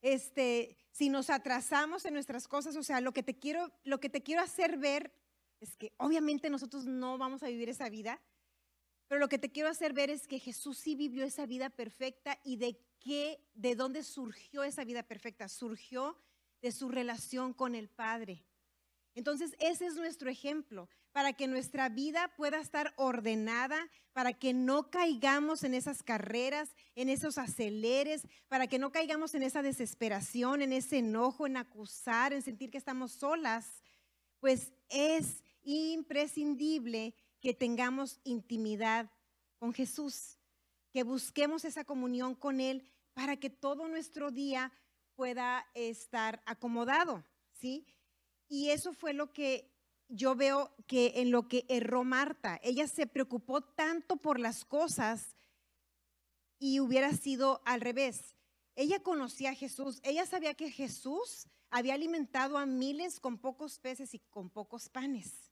[0.02, 4.10] este, si nos atrasamos en nuestras cosas, o sea, lo que te quiero, lo que
[4.10, 5.14] te quiero hacer ver
[5.60, 8.20] es que obviamente nosotros no vamos a vivir esa vida,
[9.12, 12.40] pero lo que te quiero hacer ver es que Jesús sí vivió esa vida perfecta
[12.46, 15.50] y de qué, de dónde surgió esa vida perfecta.
[15.50, 16.18] Surgió
[16.62, 18.46] de su relación con el Padre.
[19.14, 24.90] Entonces, ese es nuestro ejemplo, para que nuestra vida pueda estar ordenada, para que no
[24.90, 30.72] caigamos en esas carreras, en esos aceleres, para que no caigamos en esa desesperación, en
[30.72, 33.84] ese enojo, en acusar, en sentir que estamos solas,
[34.40, 39.10] pues es imprescindible que tengamos intimidad
[39.58, 40.38] con Jesús,
[40.92, 44.72] que busquemos esa comunión con Él para que todo nuestro día
[45.16, 47.86] pueda estar acomodado, ¿sí?
[48.48, 49.72] Y eso fue lo que
[50.08, 52.60] yo veo que en lo que erró Marta.
[52.64, 55.36] Ella se preocupó tanto por las cosas
[56.60, 58.36] y hubiera sido al revés.
[58.76, 64.14] Ella conocía a Jesús, ella sabía que Jesús había alimentado a miles con pocos peces
[64.14, 65.51] y con pocos panes.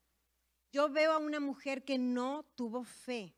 [0.72, 3.36] Yo veo a una mujer que no tuvo fe,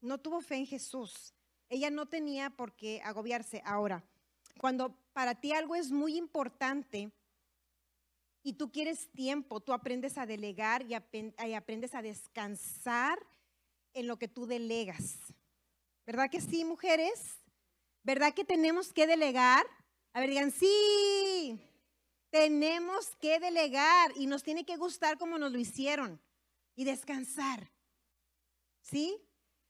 [0.00, 1.34] no tuvo fe en Jesús.
[1.68, 3.60] Ella no tenía por qué agobiarse.
[3.64, 4.02] Ahora,
[4.58, 7.10] cuando para ti algo es muy importante
[8.42, 13.18] y tú quieres tiempo, tú aprendes a delegar y, aprendes a descansar
[13.92, 15.18] en lo que tú delegas.
[16.06, 17.38] ¿Verdad que sí, mujeres?
[18.04, 19.66] ¿Verdad que tenemos que delegar?
[20.12, 21.60] A ver, digan, sí,
[22.36, 26.20] tenemos que delegar y nos tiene que gustar como nos lo hicieron
[26.74, 27.72] y descansar.
[28.82, 29.16] ¿Sí?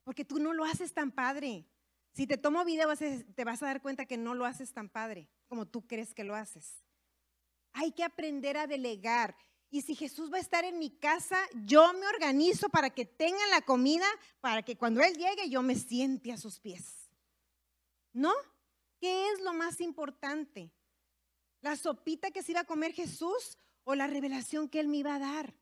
[0.02, 1.64] Porque tú no lo haces tan padre.
[2.12, 5.28] Si te tomo video, te vas a dar cuenta que no lo haces tan padre
[5.46, 6.82] como tú crees que lo haces.
[7.72, 9.36] Hay que aprender a delegar.
[9.70, 13.48] Y si Jesús va a estar en mi casa, yo me organizo para que tengan
[13.50, 14.06] la comida,
[14.40, 17.08] para que cuando Él llegue yo me siente a sus pies.
[18.12, 18.32] ¿No?
[18.98, 20.72] ¿Qué es lo más importante?
[21.60, 25.14] ¿La sopita que se iba a comer Jesús o la revelación que Él me iba
[25.14, 25.54] a dar?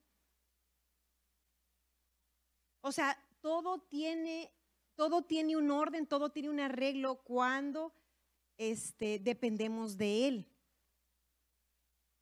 [2.81, 4.53] O sea, todo tiene
[4.97, 7.93] todo tiene un orden, todo tiene un arreglo cuando
[8.57, 10.55] este, dependemos de Él.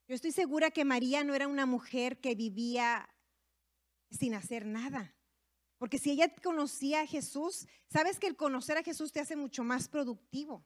[0.07, 3.09] Yo estoy segura que María no era una mujer que vivía
[4.09, 5.15] sin hacer nada.
[5.77, 9.63] Porque si ella conocía a Jesús, sabes que el conocer a Jesús te hace mucho
[9.63, 10.65] más productivo.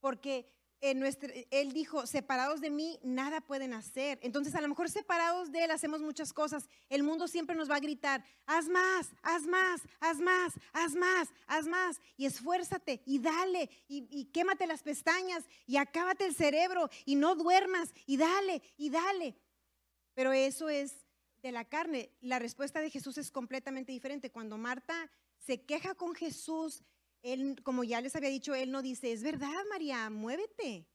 [0.00, 4.18] Porque él dijo, separados de mí, nada pueden hacer.
[4.22, 6.68] Entonces, a lo mejor separados de Él hacemos muchas cosas.
[6.88, 11.28] El mundo siempre nos va a gritar, haz más, haz más, haz más, haz más,
[11.46, 12.00] haz más.
[12.16, 17.34] Y esfuérzate y dale y, y quémate las pestañas y acábate el cerebro y no
[17.34, 19.36] duermas y dale y dale.
[20.14, 21.06] Pero eso es
[21.42, 22.10] de la carne.
[22.20, 24.30] La respuesta de Jesús es completamente diferente.
[24.30, 26.82] Cuando Marta se queja con Jesús,
[27.26, 30.86] él, como ya les había dicho, él no dice, es verdad, María, muévete.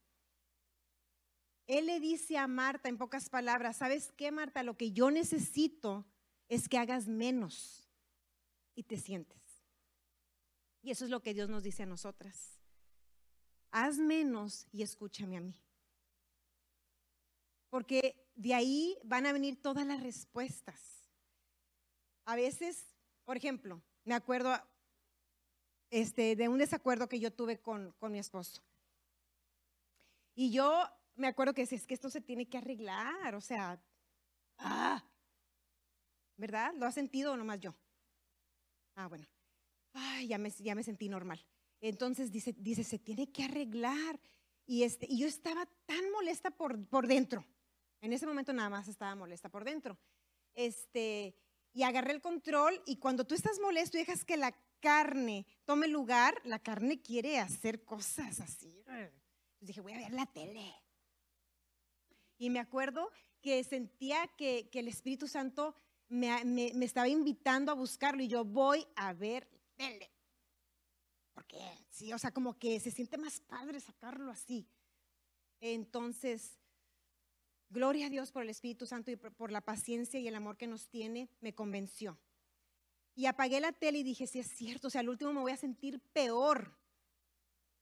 [1.66, 4.62] Él le dice a Marta en pocas palabras, ¿sabes qué, Marta?
[4.62, 6.06] Lo que yo necesito
[6.48, 7.86] es que hagas menos
[8.74, 9.42] y te sientes.
[10.80, 12.58] Y eso es lo que Dios nos dice a nosotras.
[13.70, 15.54] Haz menos y escúchame a mí.
[17.68, 21.10] Porque de ahí van a venir todas las respuestas.
[22.24, 22.86] A veces,
[23.24, 24.58] por ejemplo, me acuerdo
[25.92, 28.62] este, de un desacuerdo que yo tuve con, mi esposo.
[30.34, 33.78] Y yo me acuerdo que es que esto se tiene que arreglar, o sea,
[34.56, 35.04] ah,
[36.38, 36.72] ¿verdad?
[36.76, 37.74] ¿Lo ha sentido o nomás yo?
[38.96, 39.28] Ah, bueno.
[39.92, 41.46] Ay, ya me, ya me sentí normal.
[41.82, 44.18] Entonces dice, dice, se tiene que arreglar.
[44.64, 47.44] Y, este, y yo estaba tan molesta por, por dentro.
[48.00, 49.98] En ese momento nada más estaba molesta por dentro.
[50.54, 51.36] Este,
[51.74, 55.86] y agarré el control y cuando tú estás molesto y dejas que la carne tome
[55.88, 58.84] lugar, la carne quiere hacer cosas así.
[59.60, 60.74] dije, voy a ver la tele.
[62.36, 65.74] Y me acuerdo que sentía que, el Espíritu Santo
[66.08, 70.10] me, me, estaba invitando a buscarlo y yo voy a ver tele.
[71.32, 74.68] Porque sí, o sea, como que se siente más padre sacarlo así.
[75.60, 76.58] Entonces,
[77.70, 80.66] gloria a Dios por el Espíritu Santo y por la paciencia y el amor que
[80.66, 82.18] nos tiene, me convenció.
[83.14, 85.52] Y apagué la tele y dije, sí es cierto, o sea, al último me voy
[85.52, 86.76] a sentir peor.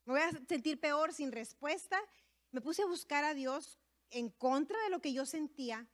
[0.05, 2.01] Me voy a sentir peor sin respuesta.
[2.51, 3.79] Me puse a buscar a Dios
[4.11, 5.89] en contra de lo que yo sentía.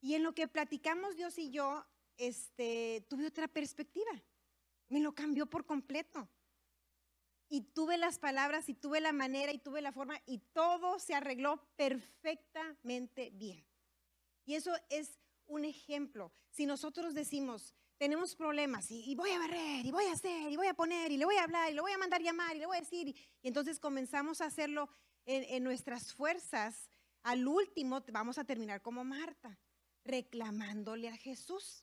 [0.00, 4.10] Y en lo que platicamos Dios y yo, este, tuve otra perspectiva.
[4.88, 6.28] Me lo cambió por completo.
[7.48, 11.14] Y tuve las palabras y tuve la manera y tuve la forma y todo se
[11.14, 13.64] arregló perfectamente bien.
[14.44, 16.32] Y eso es un ejemplo.
[16.50, 20.66] Si nosotros decimos, tenemos problemas y, voy a barrer y voy a hacer y voy
[20.66, 22.66] a poner y le voy a hablar y le voy a mandar llamar y le
[22.66, 23.08] voy a decir.
[23.08, 23.16] Y,
[23.48, 24.90] entonces comenzamos a hacerlo
[25.24, 26.90] en, nuestras fuerzas.
[27.22, 29.58] Al último vamos a terminar como Marta,
[30.04, 31.82] reclamándole a Jesús.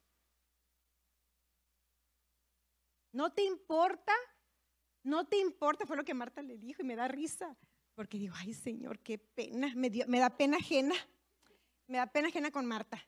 [3.11, 4.13] ¿No te importa?
[5.01, 5.87] ¿No te importa?
[5.87, 7.57] Fue lo que Marta le dijo y me da risa.
[7.95, 10.93] Porque digo, ay Señor, qué pena, me, me da pena ajena.
[11.87, 13.03] me da pena ajena con Marta.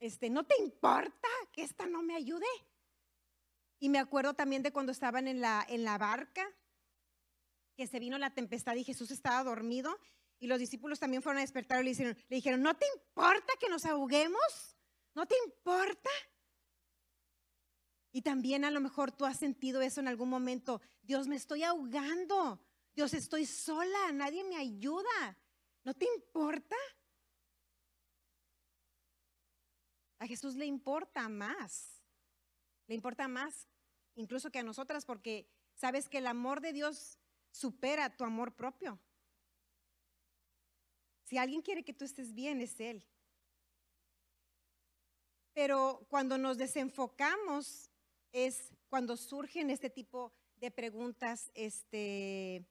[0.00, 2.46] Este, ¿no te importa que esta no me ayude?
[3.78, 6.46] Y me acuerdo también de cuando estaban en la, en la barca,
[7.76, 9.98] que se vino la tempestad y Jesús estaba dormido
[10.38, 13.52] y los discípulos también fueron a despertar y le dijeron, le dijeron, ¿no te importa
[13.58, 14.76] que nos ahoguemos?
[15.14, 16.10] ¿No te importa?
[18.12, 20.80] Y también a lo mejor tú has sentido eso en algún momento.
[21.02, 22.60] Dios, me estoy ahogando.
[22.94, 24.12] Dios, estoy sola.
[24.12, 25.36] Nadie me ayuda.
[25.82, 26.76] ¿No te importa?
[30.24, 32.00] A Jesús le importa más.
[32.86, 33.68] Le importa más
[34.14, 37.18] incluso que a nosotras porque sabes que el amor de Dios
[37.50, 38.98] supera tu amor propio.
[41.24, 43.04] Si alguien quiere que tú estés bien, es Él.
[45.52, 47.90] Pero cuando nos desenfocamos
[48.32, 52.64] es cuando surgen este tipo de preguntas este,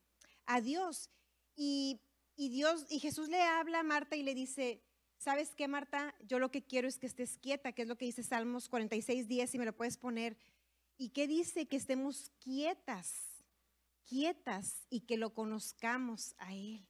[0.48, 1.12] a Dios.
[1.56, 2.02] Y,
[2.36, 4.82] y Dios, y Jesús le habla a Marta y le dice,
[5.24, 6.14] ¿sabes qué, Marta?
[6.28, 9.28] Yo lo que quiero es que estés quieta, que es lo que dice Salmos 46,
[9.30, 10.38] 10, si me lo puedes poner.
[10.98, 11.66] ¿Y qué dice?
[11.66, 13.46] Que estemos quietas,
[14.06, 16.86] quietas y que lo conozcamos a Él.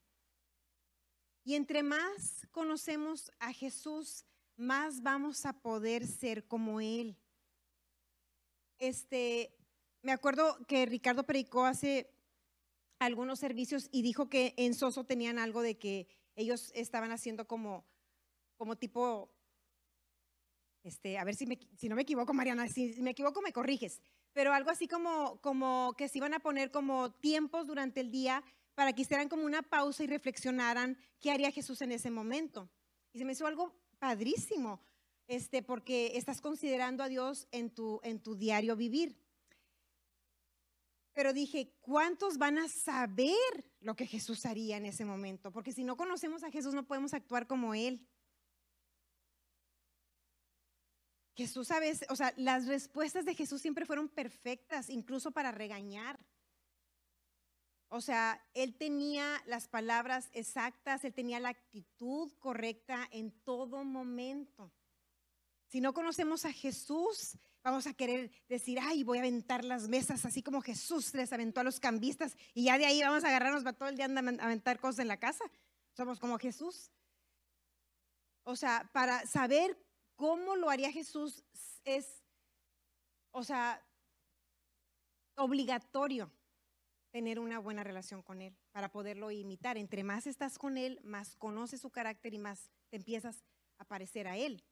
[1.43, 7.15] Y entre más conocemos a Jesús, más vamos a poder ser como Él.
[8.80, 9.56] Este,
[10.02, 12.10] me acuerdo que Ricardo predicó hace
[12.98, 17.86] algunos servicios y dijo que en Soso tenían algo de que ellos estaban haciendo como,
[18.63, 19.30] como tipo,
[20.84, 23.99] este, a ver si, me, si no me equivoco, Mariana, si me equivoco me corriges,
[24.32, 28.41] pero algo así como, como que se iban a poner como tiempos durante el día
[28.73, 32.69] para que hicieran como una pausa y reflexionaran qué haría Jesús en ese momento.
[33.12, 34.80] Y se me hizo algo padrísimo,
[35.28, 39.17] este, porque estás considerando a Dios en tu, en tu diario vivir.
[41.12, 43.36] Pero dije, ¿cuántos van a saber
[43.82, 45.52] lo que Jesús haría en ese momento?
[45.52, 48.08] Porque si no conocemos a Jesús no podemos actuar como Él.
[51.36, 56.19] Jesús, sabes, o sea, las respuestas de Jesús siempre fueron perfectas, incluso para regañar.
[57.88, 64.72] O sea, él tenía las palabras exactas, él tenía la actitud correcta en todo momento.
[65.67, 70.26] Si no conocemos a Jesús, vamos a querer decir, ay, voy a aventar las mesas,
[70.26, 73.63] así como Jesús les aventó a los cambistas, y ya de ahí vamos a agarrarnos
[73.63, 75.46] para todo el día a aventar cosas en la casa.
[75.93, 76.91] Somos como Jesús.
[78.43, 79.78] O sea, para saber
[80.15, 81.43] cómo lo haría Jesús
[81.84, 82.23] es,
[83.32, 83.82] o sea,
[85.36, 86.32] obligatorio
[87.12, 89.78] tener una buena relación con Él, para poderlo imitar.
[89.78, 93.43] Entre más estás con Él, más conoces su carácter y más te empiezas
[93.78, 94.63] a parecer a Él.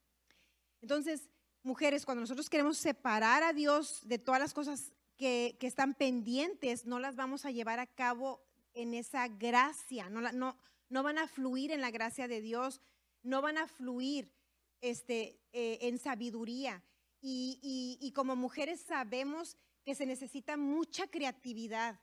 [0.81, 1.29] Entonces,
[1.61, 6.97] mujeres, cuando nosotros queremos separar a Dios de todas las cosas que, están pendientes, no
[6.97, 8.41] las vamos a llevar a cabo
[8.73, 10.57] en esa gracia, no, no,
[10.89, 12.81] no van a fluir en la gracia de Dios,
[13.21, 14.31] no van a fluir
[14.81, 16.83] este, eh, en sabiduría.
[17.23, 21.99] Y, y como mujeres sabemos que se necesita mucha creatividad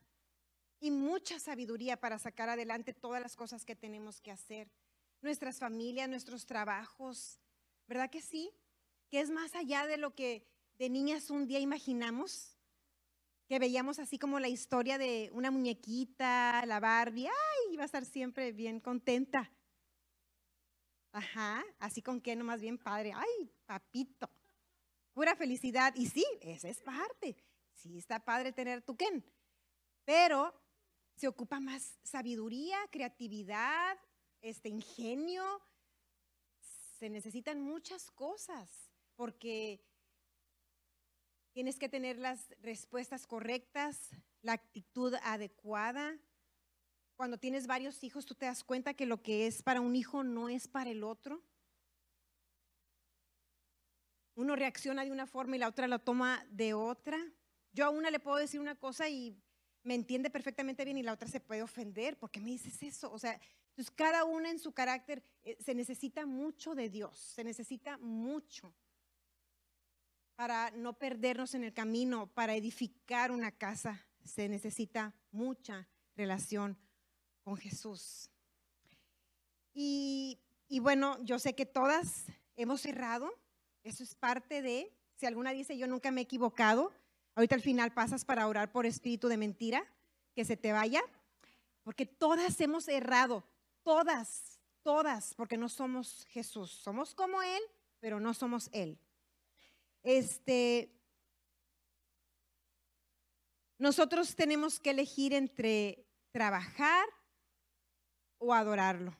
[0.80, 4.70] y mucha sabiduría para sacar adelante todas las cosas que tenemos que hacer.
[5.20, 7.40] Nuestras familias, nuestros trabajos,
[7.88, 8.52] ¿verdad que sí?
[9.10, 10.46] Que es más allá de lo que
[10.78, 12.56] de niñas un día imaginamos,
[13.48, 18.04] que veíamos así como la historia de una muñequita, la Barbie, ay, iba a estar
[18.04, 19.50] siempre bien contenta.
[21.12, 24.30] Ajá, así con que nomás bien padre, ay, papito,
[25.12, 25.94] pura felicidad.
[25.96, 27.36] Y sí, esa es parte.
[27.72, 29.24] Sí, está padre tener tu Ken,
[30.04, 30.52] pero
[31.16, 33.98] se ocupa más sabiduría, creatividad,
[34.40, 35.62] este ingenio.
[36.98, 39.84] Se necesitan muchas cosas porque
[41.52, 44.10] tienes que tener las respuestas correctas,
[44.42, 46.16] la actitud adecuada.
[47.18, 50.22] Cuando tienes varios hijos, tú te das cuenta que lo que es para un hijo
[50.22, 51.42] no es para el otro.
[54.36, 57.18] Uno reacciona de una forma y la otra lo toma de otra.
[57.72, 59.36] Yo a una le puedo decir una cosa y
[59.82, 62.16] me entiende perfectamente bien y la otra se puede ofender.
[62.16, 63.10] ¿Por qué me dices eso?
[63.10, 67.42] O sea, entonces cada una en su carácter eh, se necesita mucho de Dios, se
[67.42, 68.72] necesita mucho
[70.36, 76.78] para no perdernos en el camino, para edificar una casa, se necesita mucha relación
[77.48, 78.28] con Jesús.
[79.72, 80.38] Y,
[80.82, 82.26] bueno, yo sé que todas
[82.56, 83.32] hemos errado,
[83.84, 86.92] eso es parte de, si alguna dice yo nunca me he equivocado,
[87.34, 89.86] Ahorita al final pasas para orar por espíritu de mentira,
[90.34, 91.00] que se te vaya,
[91.84, 93.44] porque todas hemos errado,
[93.84, 96.72] todas, todas, porque no somos Jesús.
[96.72, 97.62] Somos como Él,
[98.00, 98.98] pero no somos Él.
[100.02, 100.92] Este,
[103.78, 107.06] nosotros tenemos que elegir entre trabajar
[108.38, 109.16] o adorarlo.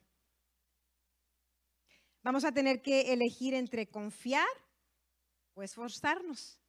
[2.23, 4.47] Vamos a tener que elegir entre confiar
[5.53, 6.59] o esforzarnos.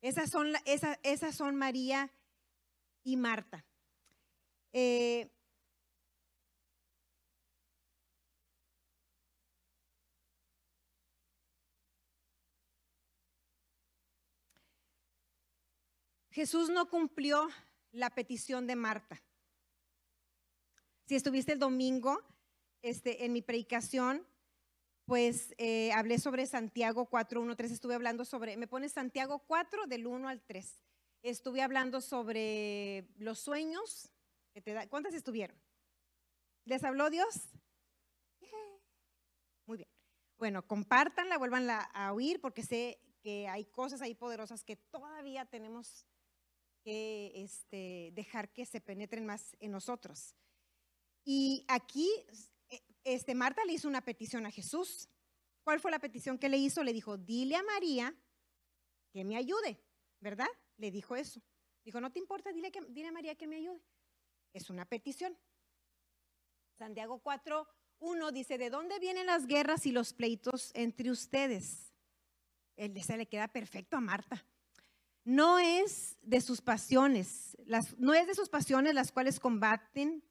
[0.00, 2.10] Esas son, esas son María
[3.04, 3.64] y Marta.
[4.72, 5.30] Eh,
[16.30, 17.48] Jesús no cumplió
[17.92, 19.22] la petición de Marta.
[21.06, 22.20] Si estuviste el domingo
[22.82, 24.26] este, en mi predicación,
[25.04, 27.72] pues eh, hablé sobre Santiago 4, 1, 3.
[27.72, 30.82] Estuve hablando sobre, me pone Santiago 4 del 1 al 3.
[31.22, 34.10] Estuve hablando sobre los sueños.
[34.54, 35.56] Que te da, ¿Cuántas estuvieron?
[36.64, 37.48] ¿Les habló Dios?
[39.66, 39.88] Muy bien.
[40.38, 46.06] Bueno, compártanla, vuélvanla a oír porque sé que hay cosas ahí poderosas que todavía tenemos
[46.82, 50.34] que este, dejar que se penetren más en nosotros.
[51.24, 52.08] Y aquí,
[52.68, 55.08] eh, este, Marta le hizo una petición a Jesús.
[55.62, 56.82] ¿Cuál fue la petición que le hizo?
[56.82, 58.14] Le dijo, dile a María
[59.12, 59.80] que me ayude,
[60.20, 60.48] ¿verdad?
[60.76, 61.40] Le dijo eso.
[61.84, 63.82] Dijo, no te importa, dile, que, dile a María que me ayude.
[64.52, 65.36] Es una petición.
[66.78, 67.68] Santiago 4,
[68.00, 71.92] 1 dice, ¿de dónde vienen las guerras y los pleitos entre ustedes?
[72.76, 74.44] Él se le queda perfecto a Marta
[75.24, 80.24] no es de sus pasiones, las, no es de sus pasiones las cuales combaten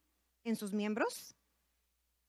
[0.43, 1.35] en sus miembros.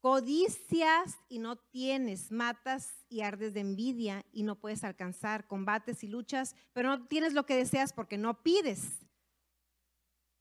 [0.00, 6.08] Codicias y no tienes, matas y ardes de envidia y no puedes alcanzar, combates y
[6.08, 9.06] luchas, pero no tienes lo que deseas porque no pides.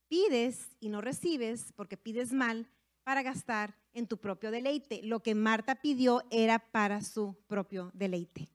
[0.07, 2.67] Pides y no recibes porque pides mal
[3.03, 5.01] para gastar en tu propio deleite.
[5.03, 8.49] Lo que Marta pidió era para su propio deleite.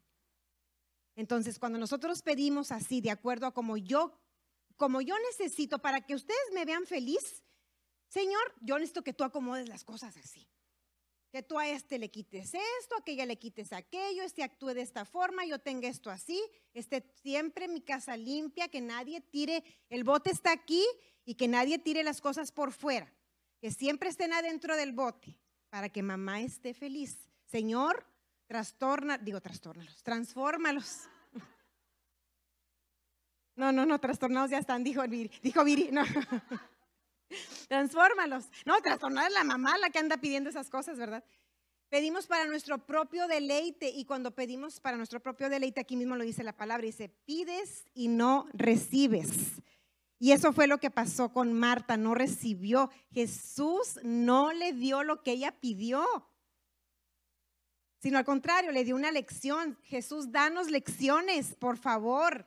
[1.15, 4.13] Entonces, cuando nosotros pedimos así, de acuerdo a como yo,
[4.77, 7.43] como yo necesito para que ustedes me vean feliz,
[8.09, 10.47] Señor, yo necesito que tú acomodes las cosas así.
[11.31, 14.83] Que tú a este le quites esto, a aquella le quites aquello, este actúe de
[14.83, 16.41] esta forma, yo tenga esto así,
[16.73, 20.85] esté siempre mi casa limpia, que nadie tire, el bote está aquí
[21.25, 23.13] y que nadie tire las cosas por fuera,
[23.61, 25.37] que siempre estén adentro del bote
[25.69, 27.29] para que mamá esté feliz.
[27.47, 28.07] Señor,
[28.47, 31.09] Trastorna, digo trastórnalos, transfórmalos.
[33.57, 36.03] No, no, no, trastornados ya están, dijo Viri, dijo Viri, no.
[37.69, 38.47] Transfórmalos.
[38.65, 41.25] No, trastornar es la mamá la que anda pidiendo esas cosas, ¿verdad?
[41.89, 46.25] Pedimos para nuestro propio deleite y cuando pedimos para nuestro propio deleite, aquí mismo lo
[46.25, 49.63] dice la palabra, dice, pides y no recibes.
[50.19, 52.91] Y eso fue lo que pasó con Marta, no recibió.
[53.13, 56.07] Jesús no le dio lo que ella pidió
[58.07, 59.77] sino al contrario, le dio una lección.
[59.83, 62.47] Jesús, danos lecciones, por favor.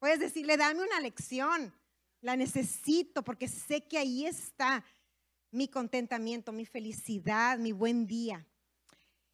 [0.00, 1.72] Puedes decirle, dame una lección.
[2.20, 4.84] La necesito porque sé que ahí está
[5.50, 8.46] mi contentamiento, mi felicidad, mi buen día.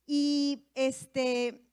[0.06, 1.66] Y este,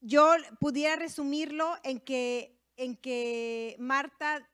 [0.00, 4.48] yo pudiera resumirlo en que, en que Marta,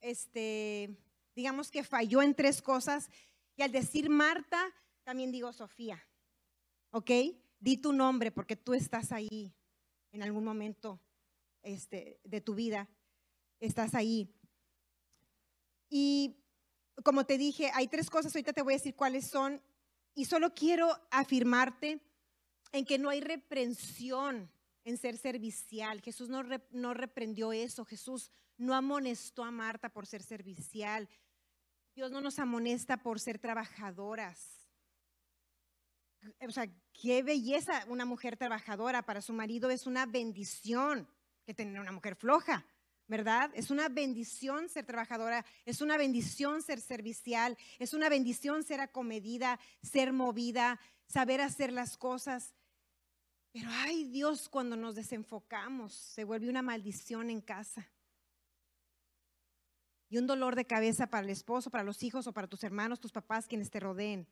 [0.00, 0.96] este,
[1.34, 3.10] digamos que falló en tres cosas
[3.56, 4.72] y al decir Marta,
[5.04, 6.02] también digo Sofía.
[6.90, 7.10] ¿Ok?
[7.60, 9.54] Di tu nombre porque tú estás ahí
[10.12, 11.00] en algún momento
[11.66, 12.88] este, de tu vida.
[13.60, 14.32] Estás ahí.
[15.88, 16.36] Y
[17.04, 19.60] como te dije, hay tres cosas, ahorita te voy a decir cuáles son.
[20.14, 22.00] Y solo quiero afirmarte
[22.72, 24.50] en que no hay reprensión
[24.84, 26.00] en ser servicial.
[26.00, 27.84] Jesús no, no reprendió eso.
[27.84, 31.08] Jesús no amonestó a Marta por ser servicial.
[31.94, 34.68] Dios no nos amonesta por ser trabajadoras.
[36.46, 41.08] O sea, qué belleza una mujer trabajadora para su marido es una bendición
[41.46, 42.66] que tener una mujer floja,
[43.06, 43.50] ¿verdad?
[43.54, 49.60] Es una bendición ser trabajadora, es una bendición ser servicial, es una bendición ser acomedida,
[49.80, 52.52] ser movida, saber hacer las cosas.
[53.52, 57.88] Pero ay Dios, cuando nos desenfocamos, se vuelve una maldición en casa
[60.08, 63.00] y un dolor de cabeza para el esposo, para los hijos o para tus hermanos,
[63.00, 64.26] tus papás, quienes te rodeen.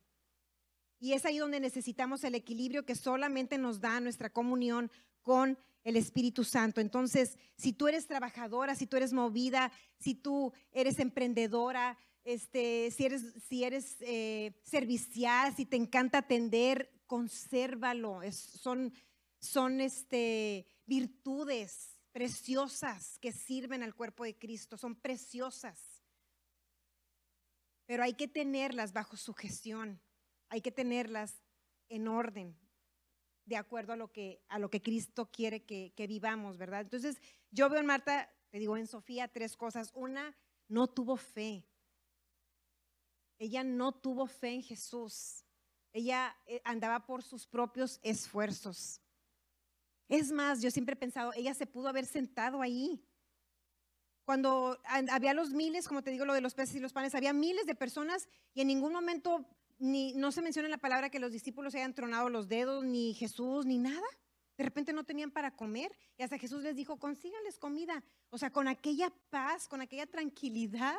[0.99, 4.91] Y es ahí donde necesitamos el equilibrio que solamente nos da nuestra comunión
[5.21, 6.81] con el Espíritu Santo.
[6.81, 13.05] Entonces, si tú eres trabajadora, si tú eres movida, si tú eres emprendedora, este, si
[13.05, 18.19] eres, si eres eh, servicial, si te encanta atender, consérvalo.
[18.31, 18.91] son
[19.39, 26.01] son este, virtudes preciosas que sirven al cuerpo de Cristo, son preciosas.
[27.85, 30.01] Pero hay que tenerlas bajo sujeción,
[30.49, 31.43] hay que tenerlas
[31.89, 32.57] en orden,
[33.45, 36.81] de acuerdo a lo que, a lo que Cristo quiere que, que vivamos, ¿verdad?
[36.81, 37.21] Entonces,
[37.51, 39.91] yo veo en Marta, te digo en Sofía, tres cosas.
[39.93, 40.35] Una,
[40.67, 41.65] no tuvo fe.
[43.37, 45.45] ella no tuvo fe en Jesús.
[45.93, 49.01] Ella eh, andaba por sus propios esfuerzos.
[50.07, 53.03] Es más, yo siempre he pensado, ella se pudo haber sentado ahí.
[54.23, 57.33] Cuando había los miles, como te digo, lo de los peces y los panes, había
[57.33, 59.45] miles de personas y en ningún momento
[59.77, 63.65] ni, no se menciona la palabra que los discípulos hayan tronado los dedos, ni Jesús,
[63.65, 64.07] ni nada.
[64.57, 68.03] De repente no tenían para comer y hasta Jesús les dijo, consíganles comida.
[68.29, 70.95] O sea, con aquella paz, con aquella tranquilidad.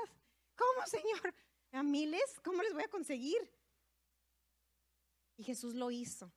[0.55, 1.35] ¿Cómo, Señor?
[1.73, 2.41] ¿A miles?
[2.45, 3.39] ¿Cómo les voy a conseguir?
[5.37, 6.33] Y Jesús lo hizo.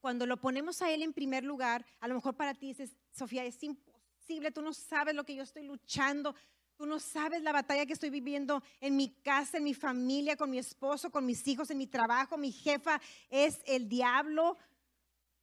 [0.00, 3.44] Cuando lo ponemos a Él en primer lugar, a lo mejor para ti dices, Sofía,
[3.44, 6.34] es imposible, tú no sabes lo que yo estoy luchando,
[6.82, 10.50] tú no sabes la batalla que estoy viviendo en mi casa, en mi familia, con
[10.50, 14.56] mi esposo, con mis hijos, en mi trabajo, mi jefa es el diablo.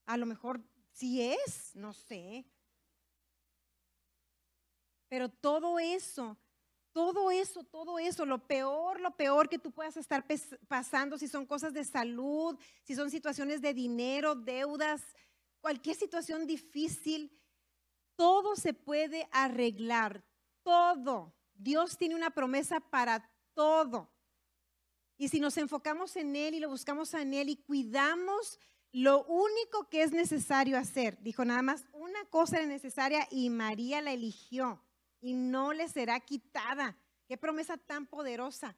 [0.06, 0.60] A lo mejor
[0.92, 2.46] sí es, no sé.
[5.08, 6.38] Pero todo eso
[6.92, 10.26] todo eso, todo eso, lo peor, lo peor que tú puedas estar
[10.68, 15.02] pasando, si son cosas de salud, si son situaciones de dinero, deudas,
[15.62, 17.32] cualquier situación difícil,
[18.18, 20.26] todo se puede arreglar,
[20.64, 21.34] todo.
[21.56, 24.10] Dios tiene una promesa para todo.
[25.18, 28.60] Y si nos enfocamos en Él y lo buscamos en Él y cuidamos
[28.92, 34.02] lo único que es necesario hacer, dijo nada más, una cosa era necesaria y María
[34.02, 34.84] la eligió
[35.22, 36.98] y no le será quitada.
[37.28, 38.76] Qué promesa tan poderosa.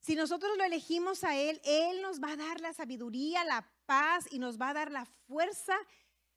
[0.00, 4.26] Si nosotros lo elegimos a Él, Él nos va a dar la sabiduría, la paz
[4.30, 5.76] y nos va a dar la fuerza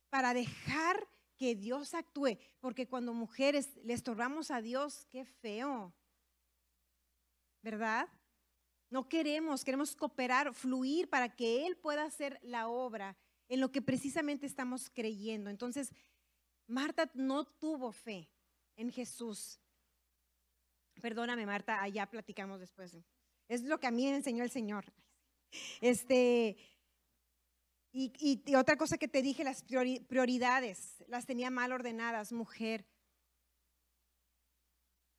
[0.10, 2.38] para dejar que Dios actúe.
[2.60, 5.94] Porque cuando mujeres le estorbamos a Dios, qué feo.
[7.62, 8.08] ¿Verdad?
[8.90, 13.18] No queremos, queremos cooperar, fluir para que Él pueda hacer la obra
[13.50, 15.50] en lo que precisamente estamos creyendo.
[15.50, 15.92] Entonces,
[16.68, 18.30] Marta no tuvo fe
[18.76, 19.60] en Jesús.
[21.02, 22.98] Perdóname, Marta, allá platicamos después.
[23.48, 24.86] Es lo que a mí me enseñó el Señor.
[25.82, 26.58] Este,
[27.96, 32.88] y, otra cosa que te dije, las prioridades, las tenía mal ordenadas, mujer.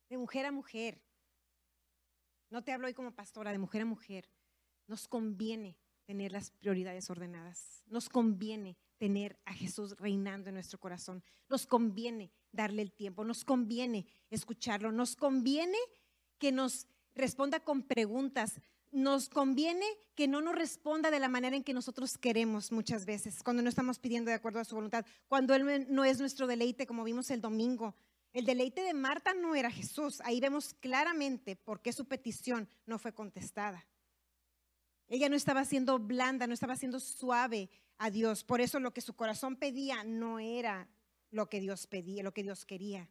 [0.09, 1.01] De mujer a mujer.
[2.49, 4.29] No te hablo hoy como pastora, de mujer a mujer.
[4.87, 7.81] Nos conviene tener las prioridades ordenadas.
[7.87, 11.23] Nos conviene tener a Jesús reinando en nuestro corazón.
[11.49, 15.77] Nos conviene darle el tiempo, nos conviene escucharlo, nos conviene
[16.37, 18.59] que nos responda con preguntas,
[18.95, 19.85] nos conviene
[20.15, 23.67] que no nos responda de la manera en que nosotros queremos muchas veces, cuando no
[23.67, 27.29] estamos pidiendo de acuerdo a su voluntad, cuando Él no es nuestro deleite, como vimos
[27.29, 27.93] el domingo.
[28.31, 30.21] El deleite de Marta no era Jesús.
[30.21, 33.85] Ahí vemos claramente por qué su petición no fue contestada.
[35.09, 38.45] Ella no estaba siendo blanda, no estaba siendo suave a Dios.
[38.45, 40.87] Por eso lo que su corazón pedía no era
[41.31, 43.09] lo que Dios pedía, lo que Dios quería.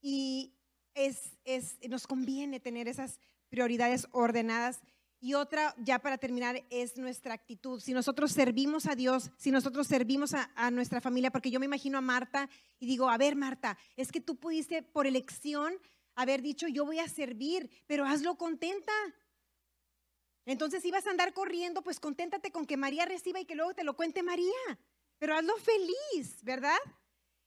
[0.00, 0.54] Y
[0.94, 3.20] es, es, nos conviene tener esas
[3.54, 4.80] prioridades ordenadas.
[5.20, 7.80] Y otra, ya para terminar, es nuestra actitud.
[7.80, 11.66] Si nosotros servimos a Dios, si nosotros servimos a, a, nuestra familia, porque yo me
[11.66, 12.48] imagino a Marta
[12.78, 15.74] y digo, a ver, Marta, es que tú pudiste por elección
[16.14, 18.92] haber dicho, yo voy a servir, pero hazlo contenta.
[20.44, 23.72] Entonces, si vas a andar corriendo, pues conténtate con que María reciba y que luego
[23.72, 24.78] te lo cuente María
[25.18, 26.78] pero hazlo feliz, ¿verdad?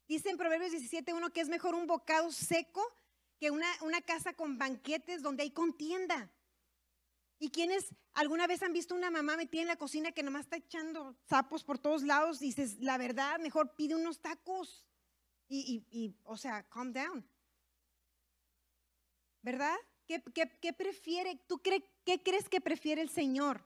[0.07, 2.81] Dice en Proverbios 17.1 que es mejor un bocado seco
[3.39, 6.31] que una, una casa con banquetes donde hay contienda.
[7.39, 10.57] ¿Y quienes alguna vez han visto una mamá metida en la cocina que nomás está
[10.57, 12.39] echando sapos por todos lados?
[12.39, 14.85] Dices, la verdad, mejor pide unos tacos.
[15.47, 17.25] Y, y, o sea, calm down.
[19.41, 19.75] ¿Verdad?
[20.05, 20.21] ¿Qué,
[20.61, 21.35] qué, prefiere?
[21.47, 21.83] ¿Tú qué
[22.23, 23.63] crees que prefiere el Señor?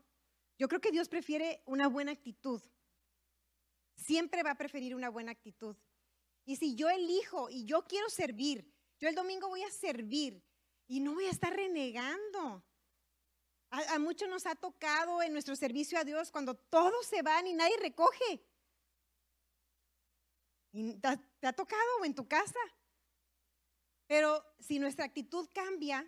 [0.59, 2.61] Yo creo que Dios prefiere una buena actitud
[4.01, 5.75] siempre va a preferir una buena actitud.
[6.45, 8.69] Y si yo elijo y yo quiero servir,
[9.01, 10.41] yo el domingo voy a servir
[10.87, 12.63] y no voy a estar renegando.
[13.71, 17.53] A, muchos nos ha tocado en nuestro servicio a Dios cuando todos se van y
[17.53, 18.45] nadie recoge.
[20.71, 22.59] te, ha tocado en tu casa.
[24.05, 26.05] Pero si nuestra actitud cambia,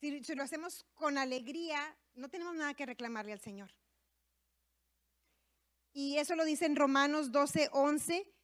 [0.00, 3.74] si lo hacemos con alegría, no tenemos nada que reclamarle al Señor.
[5.92, 8.37] Y eso lo dice en Romanos 12, 11.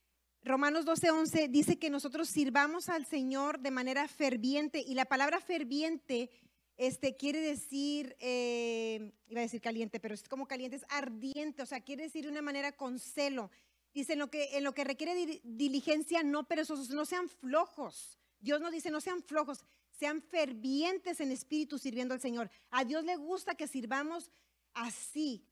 [0.45, 4.79] Romanos 12, 11 dice que nosotros sirvamos al Señor de manera ferviente.
[4.87, 6.31] Y la palabra ferviente
[6.77, 11.67] este, quiere decir, eh, iba a decir caliente, pero es como caliente, es ardiente, o
[11.67, 13.51] sea, quiere decir de una manera con celo.
[13.95, 18.19] Dice, en lo que, en lo que requiere diligencia, no perezosos, no sean flojos.
[18.39, 22.51] Dios nos dice, no sean flojos, sean fervientes en espíritu sirviendo al Señor.
[22.71, 24.31] A Dios le gusta que sirvamos
[24.75, 25.49] así,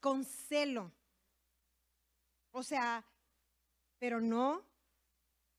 [0.00, 0.90] con celo.
[2.50, 3.06] O sea,
[4.02, 4.66] pero no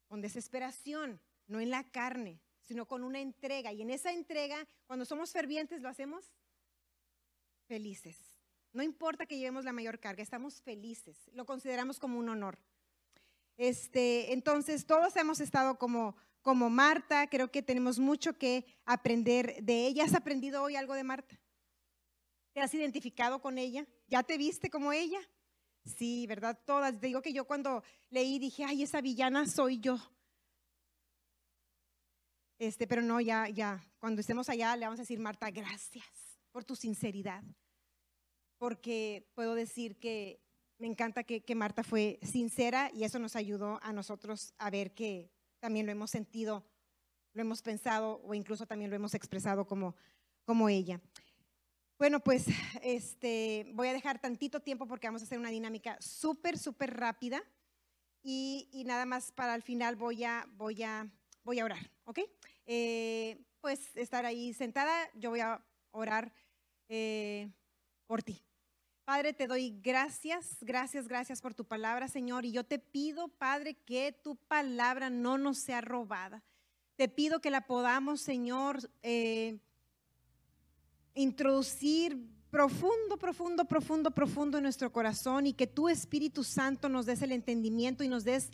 [0.10, 3.72] con desesperación, no en la carne, sino con una entrega.
[3.72, 6.34] Y en esa entrega, cuando somos fervientes, lo hacemos
[7.70, 8.18] felices.
[8.74, 11.30] No importa que llevemos la mayor carga, estamos felices.
[11.32, 12.60] Lo consideramos como un honor.
[13.56, 17.28] Este, entonces, todos hemos estado como, como Marta.
[17.28, 20.04] Creo que tenemos mucho que aprender de ella.
[20.04, 21.40] ¿Has aprendido hoy algo de Marta?
[22.52, 23.88] ¿Te has identificado con ella?
[24.10, 25.22] ¿Ya te viste como ella?
[25.86, 26.60] Sí, ¿verdad?
[26.66, 27.00] Todas.
[27.00, 29.98] Digo que yo cuando leí dije, ay, esa villana soy yo.
[32.60, 36.06] Este, pero no, ya, ya, cuando estemos allá le vamos a decir, Marta, gracias
[36.52, 37.44] por tu sinceridad.
[38.58, 40.40] Porque puedo decir que
[40.78, 44.94] me encanta que, que Marta fue sincera y eso nos ayudó a nosotros a ver
[44.94, 45.30] que
[45.60, 46.66] también lo hemos sentido,
[47.34, 49.96] lo hemos pensado o incluso también lo hemos expresado como,
[50.46, 51.02] como ella.
[52.04, 52.48] Bueno, pues
[52.84, 57.42] este, voy a dejar tantito tiempo porque vamos a hacer una dinámica súper, súper rápida
[58.22, 61.10] y, nada más para el final voy a, voy a,
[61.46, 62.20] voy a orar, ¿ok?
[62.66, 66.34] Eh, pues estar ahí sentada, yo voy a orar
[66.90, 67.50] eh,
[68.06, 68.44] por ti.
[69.06, 72.44] Padre, te doy gracias, gracias, gracias por tu palabra, Señor.
[72.44, 76.44] Y yo te pido, Padre, que tu palabra no nos sea robada.
[76.98, 79.62] Te pido que la podamos, Señor, eh,
[81.16, 82.18] introducir
[82.50, 87.32] profundo, profundo, profundo, profundo en nuestro corazón y que tu Espíritu Santo nos des el
[87.32, 88.52] entendimiento y nos des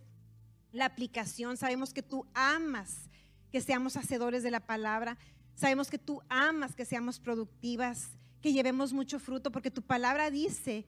[0.72, 1.58] la aplicación.
[1.58, 3.10] Sabemos que tú amas
[3.52, 5.18] que seamos hacedores de la palabra.
[5.56, 10.86] Sabemos que tú amas que seamos productivas, que llevemos mucho fruto, porque tu palabra dice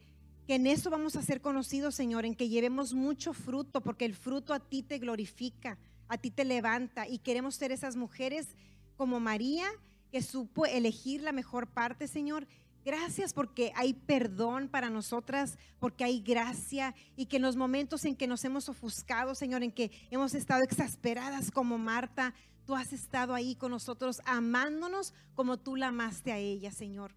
[0.47, 4.15] que en eso vamos a ser conocidos, Señor, en que llevemos mucho fruto, porque el
[4.15, 8.47] fruto a ti te glorifica, a ti te levanta y queremos ser esas mujeres
[8.95, 9.67] como María
[10.11, 12.47] que supo elegir la mejor parte, Señor.
[12.83, 18.15] Gracias porque hay perdón para nosotras, porque hay gracia y que en los momentos en
[18.15, 22.33] que nos hemos ofuscado, Señor, en que hemos estado exasperadas como Marta,
[22.65, 27.13] tú has estado ahí con nosotros amándonos como tú la amaste a ella, Señor.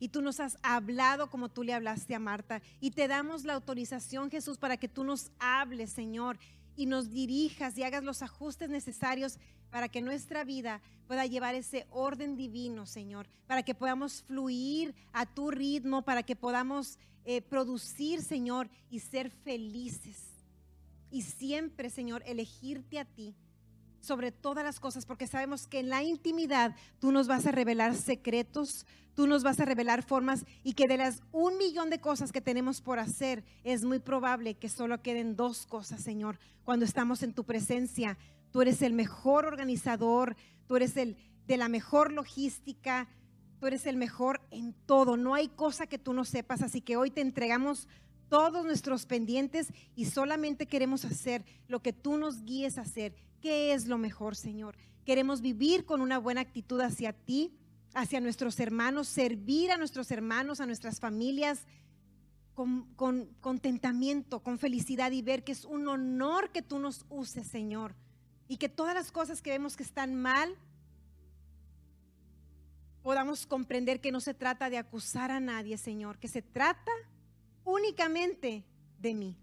[0.00, 2.60] Y tú nos has hablado como tú le hablaste a Marta.
[2.80, 6.38] Y te damos la autorización, Jesús, para que tú nos hables, Señor,
[6.76, 9.38] y nos dirijas y hagas los ajustes necesarios
[9.70, 15.26] para que nuestra vida pueda llevar ese orden divino, Señor, para que podamos fluir a
[15.26, 20.22] tu ritmo, para que podamos eh, producir, Señor, y ser felices.
[21.10, 23.34] Y siempre, Señor, elegirte a ti
[24.00, 27.94] sobre todas las cosas, porque sabemos que en la intimidad tú nos vas a revelar
[27.94, 32.30] secretos, tú nos vas a revelar formas y que de las un millón de cosas
[32.30, 37.22] que tenemos por hacer, es muy probable que solo queden dos cosas, Señor, cuando estamos
[37.22, 38.16] en tu presencia
[38.50, 40.36] Tú eres el mejor organizador,
[40.66, 43.08] tú eres el de la mejor logística,
[43.58, 45.16] tú eres el mejor en todo.
[45.16, 47.88] No hay cosa que tú no sepas, así que hoy te entregamos
[48.28, 53.14] todos nuestros pendientes y solamente queremos hacer lo que tú nos guíes a hacer.
[53.40, 54.76] ¿Qué es lo mejor, Señor?
[55.04, 57.54] Queremos vivir con una buena actitud hacia ti,
[57.94, 61.66] hacia nuestros hermanos, servir a nuestros hermanos, a nuestras familias,
[62.52, 67.46] con, con contentamiento, con felicidad y ver que es un honor que tú nos uses,
[67.46, 67.94] Señor
[68.48, 70.56] y que todas las cosas que vemos que están mal,
[73.02, 76.90] podamos comprender que no se trata de acusar a nadie, Señor, que se trata
[77.64, 78.64] únicamente
[78.98, 79.36] de mí,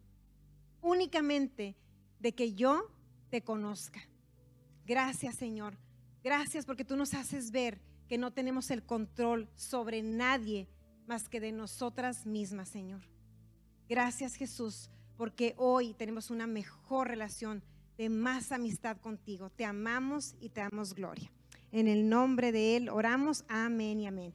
[0.82, 1.76] únicamente
[2.20, 2.91] de que yo
[3.30, 4.01] te conozca.
[4.86, 5.78] Gracias, Señor.
[6.24, 10.68] Gracias porque tú nos haces ver que no tenemos el control sobre nadie
[11.08, 13.01] más que de nosotras mismas, Señor.
[13.88, 17.64] Gracias, Jesús, porque hoy tenemos una mejor relación
[17.98, 19.50] de más amistad contigo.
[19.50, 21.32] Te amamos y te damos gloria.
[21.72, 23.43] En el nombre de Él oramos.
[23.48, 24.34] Amén y amén.